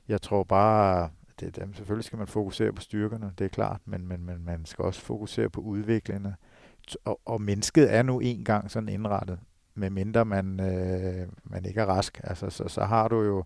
[0.07, 1.09] Jeg tror bare,
[1.39, 4.65] det, det, selvfølgelig skal man fokusere på styrkerne, det er klart, men, men, men man
[4.65, 6.33] skal også fokusere på udviklingen.
[7.05, 9.39] Og, og mennesket er nu engang sådan indrettet,
[9.75, 12.21] medmindre man, øh, man ikke er rask.
[12.23, 13.43] Altså, så, så har du jo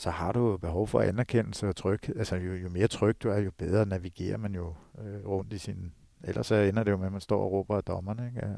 [0.00, 2.00] så har du behov for anerkendelse og tryg.
[2.16, 5.58] Altså jo, jo mere tryg du er, jo bedre navigerer man jo øh, rundt i
[5.58, 5.92] sin...
[6.24, 8.26] Ellers så ender det jo med, at man står og råber af dommerne.
[8.26, 8.48] Ikke?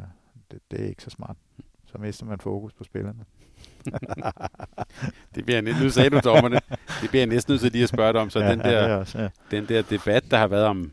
[0.51, 1.37] Det, det er ikke så smart.
[1.87, 3.25] Så mister man fokus på spillerne.
[5.35, 6.61] det bliver næsten, nu sagde du dommerne,
[7.03, 8.31] det bliver jeg næsten nødt til lige at spørge dig om.
[8.31, 9.29] Så ja, den, der, ja, også, ja.
[9.51, 10.93] den der debat, der har været om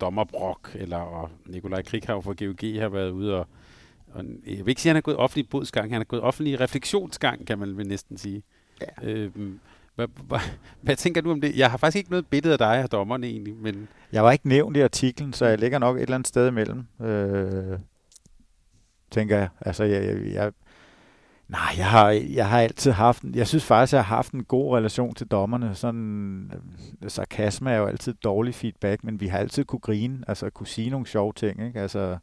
[0.00, 3.48] dommerbrok, eller og Nikolaj Krighav fra GOG har været ude og,
[4.16, 6.60] og jeg vil ikke sige, at han har gået offentlig bodsgang, han har gået offentlig
[6.60, 8.42] refleksionsgang, kan man vel næsten sige.
[8.80, 9.08] Ja.
[9.08, 9.60] Øhm,
[9.94, 10.38] hvad, hvad,
[10.82, 11.56] hvad tænker du om det?
[11.56, 13.88] Jeg har faktisk ikke noget billede af dig af dommerne egentlig, men...
[14.12, 16.86] Jeg var ikke nævnt i artiklen, så jeg ligger nok et eller andet sted imellem,
[17.00, 17.78] øh,
[19.10, 19.48] tænker jeg.
[19.60, 20.52] Altså, jeg, jeg, jeg
[21.48, 24.76] Nej, jeg har, jeg har altid haft, jeg synes faktisk, jeg har haft en god
[24.76, 25.74] relation til dommerne.
[25.74, 26.52] Sådan,
[27.02, 30.66] øh, sarkasme er jo altid dårlig feedback, men vi har altid kunne grine, altså kunne
[30.66, 31.80] sige nogle sjove ting, ikke?
[31.80, 32.18] Altså,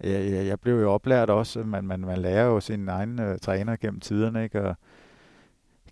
[0.00, 3.36] jeg, jeg, jeg blev jo oplært også, man, man, man lærer jo sin egen uh,
[3.42, 4.62] træner gennem tiderne, ikke?
[4.62, 4.76] Og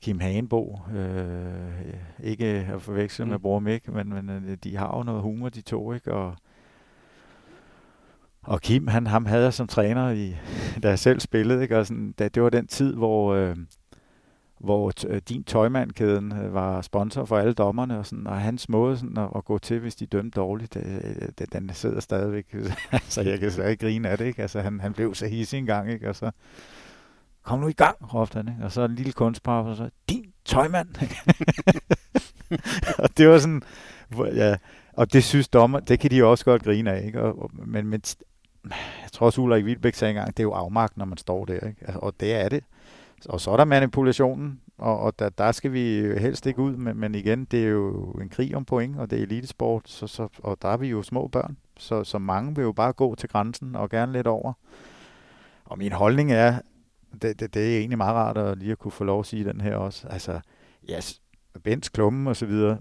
[0.01, 3.31] Kim Hagenbo, øh, ikke at forveksle mm.
[3.31, 6.13] med Bror Mik, men, men øh, de har jo noget humor, de to, ikke?
[6.13, 6.37] Og,
[8.43, 10.37] og Kim, han, ham havde jeg som træner, i,
[10.83, 11.79] da jeg selv spillede, ikke?
[11.79, 13.57] Og sådan, da, det var den tid, hvor, øh,
[14.61, 18.97] hvor t- din tøjmandkæden øh, var sponsor for alle dommerne, og, sådan, og hans måde
[18.97, 22.55] sådan, at, at gå til, hvis de dømte dårligt, øh, det, det, den sidder stadigvæk.
[22.93, 24.43] altså, jeg kan slet ikke grine af det, ikke?
[24.43, 26.09] Altså, han, han blev så hissig en gang, ikke?
[26.09, 26.31] Og så,
[27.47, 28.65] kom nu i gang, råbte han, ikke?
[28.65, 30.89] Og så en lille kunstpause, og så, din tøjmand!
[33.03, 33.63] og det var sådan,
[34.35, 34.57] ja,
[34.93, 37.23] og det synes dommer, det kan de også godt grine af, ikke?
[37.23, 38.03] Og, men, men
[39.03, 41.55] jeg tror også Ulrik Vilbæk sagde engang, det er jo afmagt, når man står der,
[41.55, 41.77] ikke?
[41.81, 42.65] Altså, og det er det.
[43.29, 46.97] Og så er der manipulationen, og, og der, der skal vi helst ikke ud, men,
[46.97, 50.29] men igen, det er jo en krig om point, og det er elitesport, så, så,
[50.39, 53.29] og der er vi jo små børn, så, så mange vil jo bare gå til
[53.29, 54.53] grænsen og gerne lidt over.
[55.65, 56.59] Og min holdning er,
[57.23, 59.45] det, det, det er egentlig meget rart at lige at kunne få lov at sige
[59.45, 60.41] den her også, altså,
[60.91, 61.21] yes,
[61.65, 62.79] Bens klumme og så videre,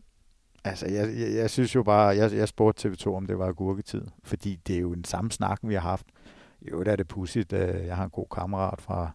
[0.65, 4.01] Altså, jeg, jeg, jeg synes jo bare, jeg, jeg spurgte TV2, om det var gurketid,
[4.23, 6.05] fordi det er jo en samme snak, vi har haft.
[6.71, 7.53] Jo, der er det pudsigt.
[7.53, 9.11] Jeg har en god kammerat fra,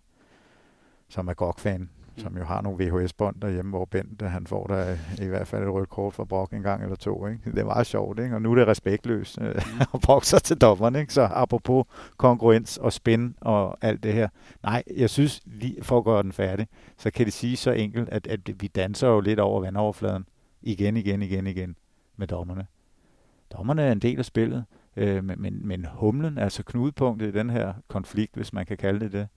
[1.10, 5.26] som er GOG-fan, som jo har nogle VHS-bånd derhjemme, hvor Bent, han får der i
[5.26, 7.26] hvert fald et rødt kort fra Brock en gang eller to.
[7.26, 7.52] Ikke?
[7.52, 8.34] Det var sjovt, ikke?
[8.34, 9.80] og nu er det respektløst øh, mm.
[9.94, 10.96] at Brock sig til dommeren.
[10.96, 11.12] Ikke?
[11.12, 11.84] Så apropos
[12.16, 14.28] kongruens og spin og alt det her.
[14.62, 18.08] Nej, jeg synes, lige for at gøre den færdig, så kan det sige så enkelt,
[18.08, 20.26] at, at vi danser jo lidt over vandoverfladen
[20.62, 21.76] igen, igen, igen, igen
[22.16, 22.66] med dommerne.
[23.52, 24.64] Dommerne er en del af spillet,
[24.96, 29.00] øh, men, men, men humlen, altså knudepunktet i den her konflikt, hvis man kan kalde
[29.00, 29.28] det det,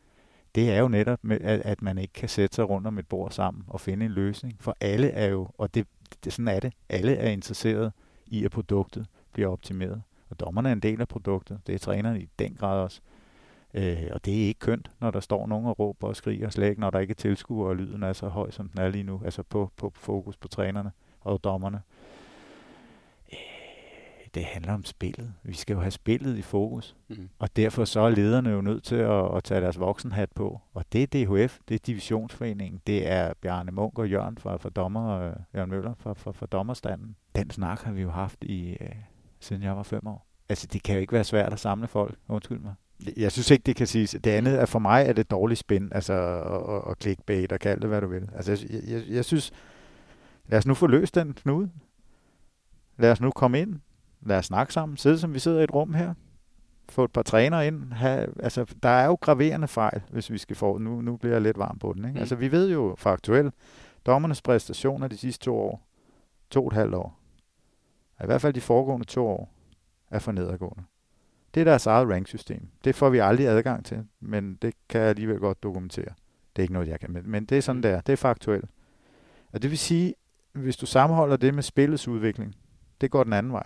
[0.55, 3.07] det er jo netop, med, at, at man ikke kan sætte sig rundt om et
[3.07, 4.57] bord sammen og finde en løsning.
[4.59, 5.87] For alle er jo, og det,
[6.23, 7.91] det sådan er det, alle er interesseret
[8.27, 10.01] i, at produktet bliver optimeret.
[10.29, 11.59] Og dommerne er en del af produktet.
[11.67, 13.01] Det er trænerne i den grad også.
[13.73, 16.69] Øh, og det er ikke kønt, når der står nogen og råber og skriger, slet
[16.69, 19.03] ikke når der ikke er tilskuere, og lyden er så høj, som den er lige
[19.03, 19.21] nu.
[19.25, 20.91] Altså på, på fokus på trænerne
[21.21, 21.81] og dommerne.
[24.33, 25.33] Øh, det handler om spillet.
[25.43, 26.95] Vi skal jo have spillet i fokus.
[27.09, 27.29] Mm.
[27.39, 30.61] Og derfor så er lederne jo nødt til at, at tage deres voksenhat på.
[30.73, 34.69] Og det er DHF, det er Divisionsforeningen, det er Bjarne Munk og Jørgen fra, fra
[34.69, 37.15] dommer, uh, Jørgen Møller fra, fra, fra dommerstanden.
[37.35, 38.87] Den snak har vi jo haft i, uh,
[39.39, 40.27] siden jeg var fem år.
[40.49, 42.73] Altså, det kan jo ikke være svært at samle folk, undskyld mig.
[43.17, 44.11] Jeg synes ikke, det kan siges.
[44.23, 47.59] Det andet er for mig er det dårligt spænd, altså og, og, og clickbait og
[47.59, 48.29] kald det, hvad du vil.
[48.35, 49.51] Altså, jeg, jeg, jeg synes,
[50.47, 51.69] lad os nu få løst den knude.
[52.97, 53.79] Lad os nu komme ind.
[54.25, 54.97] Lad os snakke sammen.
[54.97, 56.13] Sidde som vi sidder i et rum her.
[56.89, 57.93] Få et par træner ind.
[57.93, 60.77] Ha, altså, der er jo graverende fejl, hvis vi skal få...
[60.77, 62.05] Nu, nu bliver jeg lidt varm på den.
[62.05, 62.13] Ikke?
[62.13, 62.19] Mm.
[62.19, 63.53] Altså, vi ved jo faktuelt,
[64.05, 65.87] dommernes præstationer de sidste to år,
[66.49, 67.19] to og et halvt år,
[68.23, 69.53] i hvert fald de foregående to år,
[70.11, 70.83] er for nedadgående.
[71.53, 72.67] Det er deres eget ranksystem.
[72.83, 76.13] Det får vi aldrig adgang til, men det kan jeg alligevel godt dokumentere.
[76.55, 78.01] Det er ikke noget, jeg kan med, men det er sådan, der.
[78.01, 78.65] Det er faktuelt.
[79.53, 80.13] Og det vil sige,
[80.51, 82.55] hvis du sammenholder det med spillets udvikling,
[83.01, 83.65] det går den anden vej.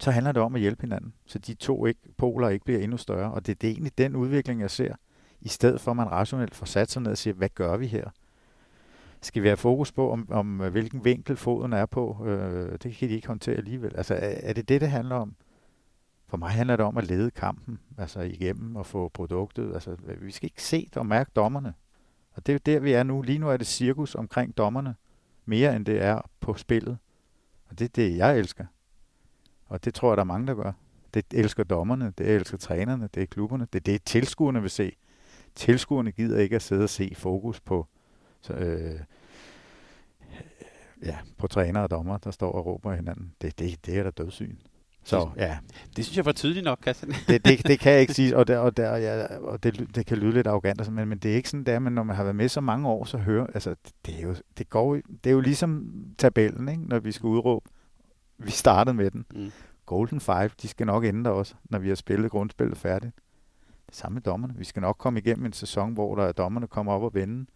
[0.00, 2.96] Så handler det om at hjælpe hinanden, så de to ikke, poler ikke bliver endnu
[2.96, 3.32] større.
[3.32, 4.94] Og det er det egentlig den udvikling, jeg ser,
[5.40, 7.86] i stedet for at man rationelt får sat sig ned og siger, hvad gør vi
[7.86, 8.10] her?
[9.22, 12.26] Skal vi have fokus på, om, om øh, hvilken vinkel foden er på?
[12.26, 13.96] Øh, det kan de ikke håndtere alligevel.
[13.96, 15.34] Altså, er, er det det, det handler om?
[16.26, 19.74] For mig handler det om at lede kampen altså igennem og få produktet.
[19.74, 21.74] Altså, vi skal ikke se og mærke dommerne.
[22.32, 23.22] Og det er der, vi er nu.
[23.22, 24.94] Lige nu er det cirkus omkring dommerne,
[25.44, 26.98] mere end det er på spillet.
[27.68, 28.64] Og det er det, jeg elsker.
[29.70, 30.72] Og det tror jeg, der er mange, der gør.
[31.14, 34.92] Det elsker dommerne, det elsker trænerne, det er klubberne, det er det, tilskuerne vil se.
[35.54, 37.86] Tilskuerne gider ikke at sidde og se fokus på,
[38.40, 39.00] så, øh,
[41.02, 43.32] ja, på træner og dommer, der står og råber hinanden.
[43.42, 44.56] Det, det, det er da dødsyn.
[45.04, 45.58] Så ja.
[45.96, 47.12] Det synes jeg var tydeligt nok, Christian.
[47.28, 50.06] det, det, det kan jeg ikke sige, og, der, og, der, ja, og det, det
[50.06, 52.16] kan lyde lidt arrogant, altså, men, men det er ikke sådan, der, men når man
[52.16, 53.74] har været med så mange år, så hører, altså,
[54.06, 57.70] det er jo, det går, det er jo ligesom tabellen, ikke, når vi skal udråbe.
[58.46, 59.24] Vi startede med den.
[59.34, 59.52] Mm.
[59.86, 63.14] Golden Five, de skal nok der også, når vi har spillet grundspillet færdigt.
[63.86, 64.54] Det samme med dommerne.
[64.56, 67.46] Vi skal nok komme igennem en sæson, hvor der er dommerne kommer op og vende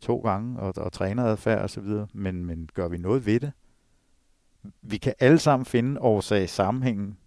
[0.00, 2.06] to gange, og, og træneradfærd og så videre.
[2.12, 3.52] Men, men gør vi noget ved det?
[4.82, 7.18] vi kan alle sammen finde årsag sammenhængen,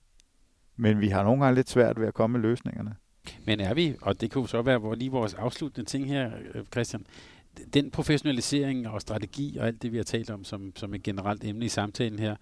[0.76, 2.96] men vi har nogle gange lidt svært ved at komme med løsningerne.
[3.46, 7.06] Men er vi, og det kunne så være lige vores afsluttende ting her, øh, Christian,
[7.74, 11.44] den professionalisering og strategi og alt det, vi har talt om som, som et generelt
[11.44, 12.36] emne i samtalen her,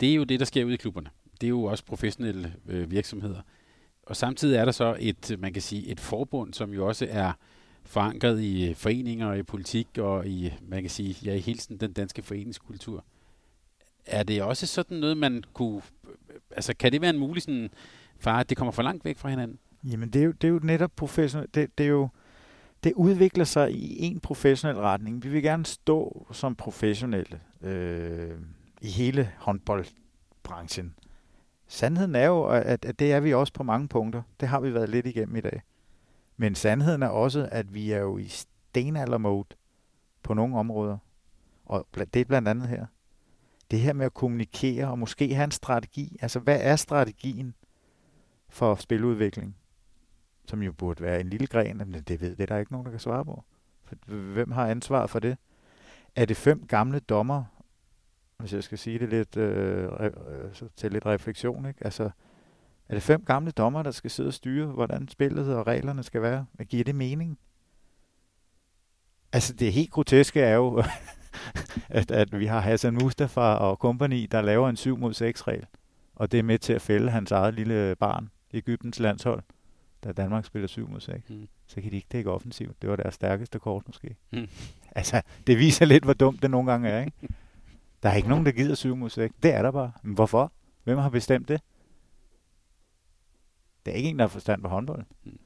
[0.00, 1.10] det er jo det, der sker ude i klubberne.
[1.40, 3.40] Det er jo også professionelle øh, virksomheder.
[4.02, 7.32] Og samtidig er der så et, man kan sige, et forbund, som jo også er
[7.84, 11.58] forankret i øh, foreninger og i politik og i, man kan sige, ja, i hele
[11.80, 13.04] den danske foreningskultur.
[14.06, 15.82] Er det også sådan noget, man kunne...
[16.08, 17.70] Øh, altså, kan det være en mulig sådan,
[18.18, 19.58] far, at det kommer for langt væk fra hinanden?
[19.84, 21.54] Jamen, det er jo, det er jo netop professionelt.
[21.54, 22.08] Det, det er jo...
[22.84, 25.24] Det udvikler sig i en professionel retning.
[25.24, 28.30] Vi vil gerne stå som professionelle øh,
[28.84, 30.94] i hele håndboldbranchen.
[31.66, 34.22] Sandheden er jo, at, at det er vi også på mange punkter.
[34.40, 35.62] Det har vi været lidt igennem i dag.
[36.36, 39.48] Men sandheden er også, at vi er jo i stenaldermode
[40.22, 40.98] på nogle områder.
[41.64, 42.86] Og det er blandt andet her
[43.70, 46.16] det her med at kommunikere og måske have en strategi.
[46.20, 47.54] Altså, hvad er strategien
[48.48, 49.56] for spiludvikling?
[50.46, 52.84] Som jo burde være en lille gren, men det ved det er der ikke nogen,
[52.84, 53.44] der kan svare på.
[54.06, 55.36] Hvem har ansvar for det?
[56.16, 57.44] Er det fem gamle dommer,
[58.38, 60.10] hvis jeg skal sige det lidt øh, øh,
[60.76, 61.84] til lidt refleksion, ikke?
[61.84, 62.10] Altså,
[62.88, 66.22] er det fem gamle dommer, der skal sidde og styre, hvordan spillet og reglerne skal
[66.22, 66.46] være?
[66.52, 67.38] Hvad giver det mening?
[69.32, 70.82] Altså, det helt groteske er jo,
[71.88, 75.66] at, at vi har Hassan Mustafa og kompagni, der laver en 7 mod 6 regel.
[76.14, 79.42] Og det er med til at fælde hans eget lille barn, Ægyptens landshold,
[80.04, 81.30] da Danmark spiller 7 mod 6.
[81.30, 81.48] Mm.
[81.66, 82.82] Så kan de ikke dække offensivt.
[82.82, 84.16] Det var deres stærkeste kort måske.
[84.32, 84.48] Mm.
[84.92, 87.16] Altså, det viser lidt, hvor dumt det nogle gange er, ikke?
[88.04, 89.34] Der er ikke nogen, der gider 7 mod 6.
[89.42, 89.92] Det er der bare.
[90.02, 90.52] Men hvorfor?
[90.84, 91.60] Hvem har bestemt det?
[93.86, 95.04] Det er ikke en, der har forstand på håndbold.
[95.24, 95.38] Mm.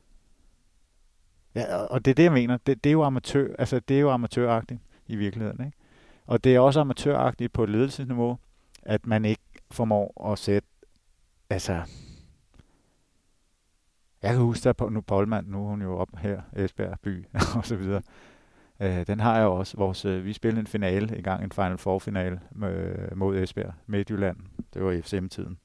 [1.54, 2.56] Ja, og det er det, jeg mener.
[2.56, 5.66] Det, det er jo amatør, altså det er jo amatøragtigt i virkeligheden.
[5.66, 5.78] Ikke?
[6.26, 8.38] Og det er også amatøragtigt på et ledelsesniveau,
[8.82, 10.68] at man ikke formår at sætte,
[11.50, 11.72] altså,
[14.22, 17.26] jeg kan huske, at nu Polman, nu er hun jo op her, Esbjerg by
[17.56, 18.02] og så videre.
[18.80, 19.76] Øh, den har jeg også.
[19.76, 23.72] Vores, øh, vi spillede en finale, en gang en Final Four finale øh, mod Esbjerg,
[23.86, 24.36] Midtjylland.
[24.74, 25.58] Det var i FCM-tiden.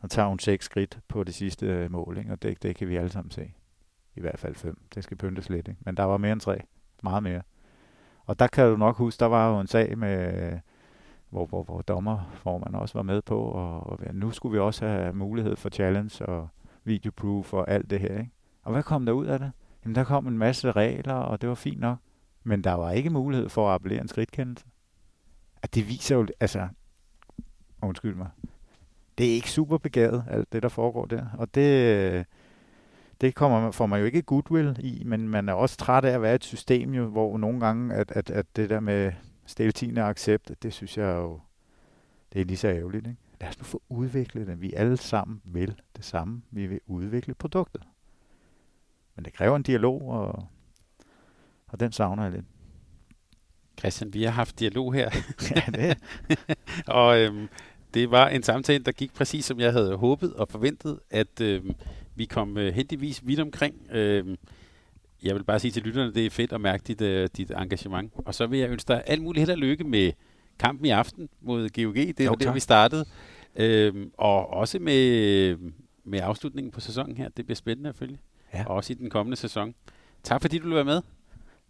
[0.00, 2.32] Og tager hun seks skridt på det sidste øh, mål, ikke?
[2.32, 3.52] og det, det kan vi alle sammen se.
[4.14, 4.80] I hvert fald fem.
[4.94, 5.68] Det skal pyntes lidt.
[5.68, 5.80] Ikke?
[5.84, 6.60] Men der var mere end tre.
[7.02, 7.42] Meget mere.
[8.26, 10.58] Og der kan du nok huske, der var jo en sag med, øh,
[11.30, 15.12] hvor, hvor, hvor dommerformanden også var med på, og, og nu skulle vi også have
[15.12, 16.48] mulighed for challenge og
[16.84, 18.18] videoproof og alt det her.
[18.18, 18.30] Ikke?
[18.62, 19.52] Og hvad kom der ud af det?
[19.84, 21.98] Jamen, der kom en masse regler, og det var fint nok.
[22.44, 24.66] Men der var ikke mulighed for at appellere en skridtkendelse.
[25.62, 26.68] At det viser jo, altså,
[27.82, 28.28] undskyld mig,
[29.18, 31.26] det er ikke super begavet, alt det, der foregår der.
[31.38, 32.26] Og det,
[33.20, 36.22] det kommer, får man jo ikke goodwill i, men man er også træt af at
[36.22, 39.12] være et system, jo, hvor nogle gange, at, at, at det der med
[39.46, 41.40] stiltigende accept, det synes jeg jo,
[42.32, 43.06] det er lige så ærgerligt.
[43.06, 43.18] Ikke?
[43.42, 44.60] lad os nu få udviklet det.
[44.60, 46.42] Vi alle sammen vil det samme.
[46.50, 47.82] Vi vil udvikle produktet.
[49.16, 50.46] Men det kræver en dialog, og,
[51.72, 52.44] og den savner jeg lidt.
[53.78, 55.10] Christian, vi har haft dialog her.
[55.56, 55.98] ja, det.
[56.86, 57.48] og øhm,
[57.94, 61.74] det var en samtale, der gik præcis som jeg havde håbet og forventet, at øhm,
[62.14, 63.86] vi kom øh, heldigvis vidt omkring.
[63.90, 64.36] Øhm,
[65.22, 68.12] jeg vil bare sige til lytterne, det er fedt at mærke dit, øh, dit engagement.
[68.16, 70.12] Og så vil jeg ønske dig alt muligt held og lykke med
[70.58, 71.94] kampen i aften mod GOG.
[71.94, 73.04] Det er jo, der, vi startede.
[73.56, 75.56] Øhm, og også med,
[76.04, 77.28] med afslutningen på sæsonen her.
[77.28, 78.18] Det bliver spændende at følge.
[78.54, 78.64] Ja.
[78.66, 79.74] Og også i den kommende sæson.
[80.22, 81.02] Tak fordi du vil være med.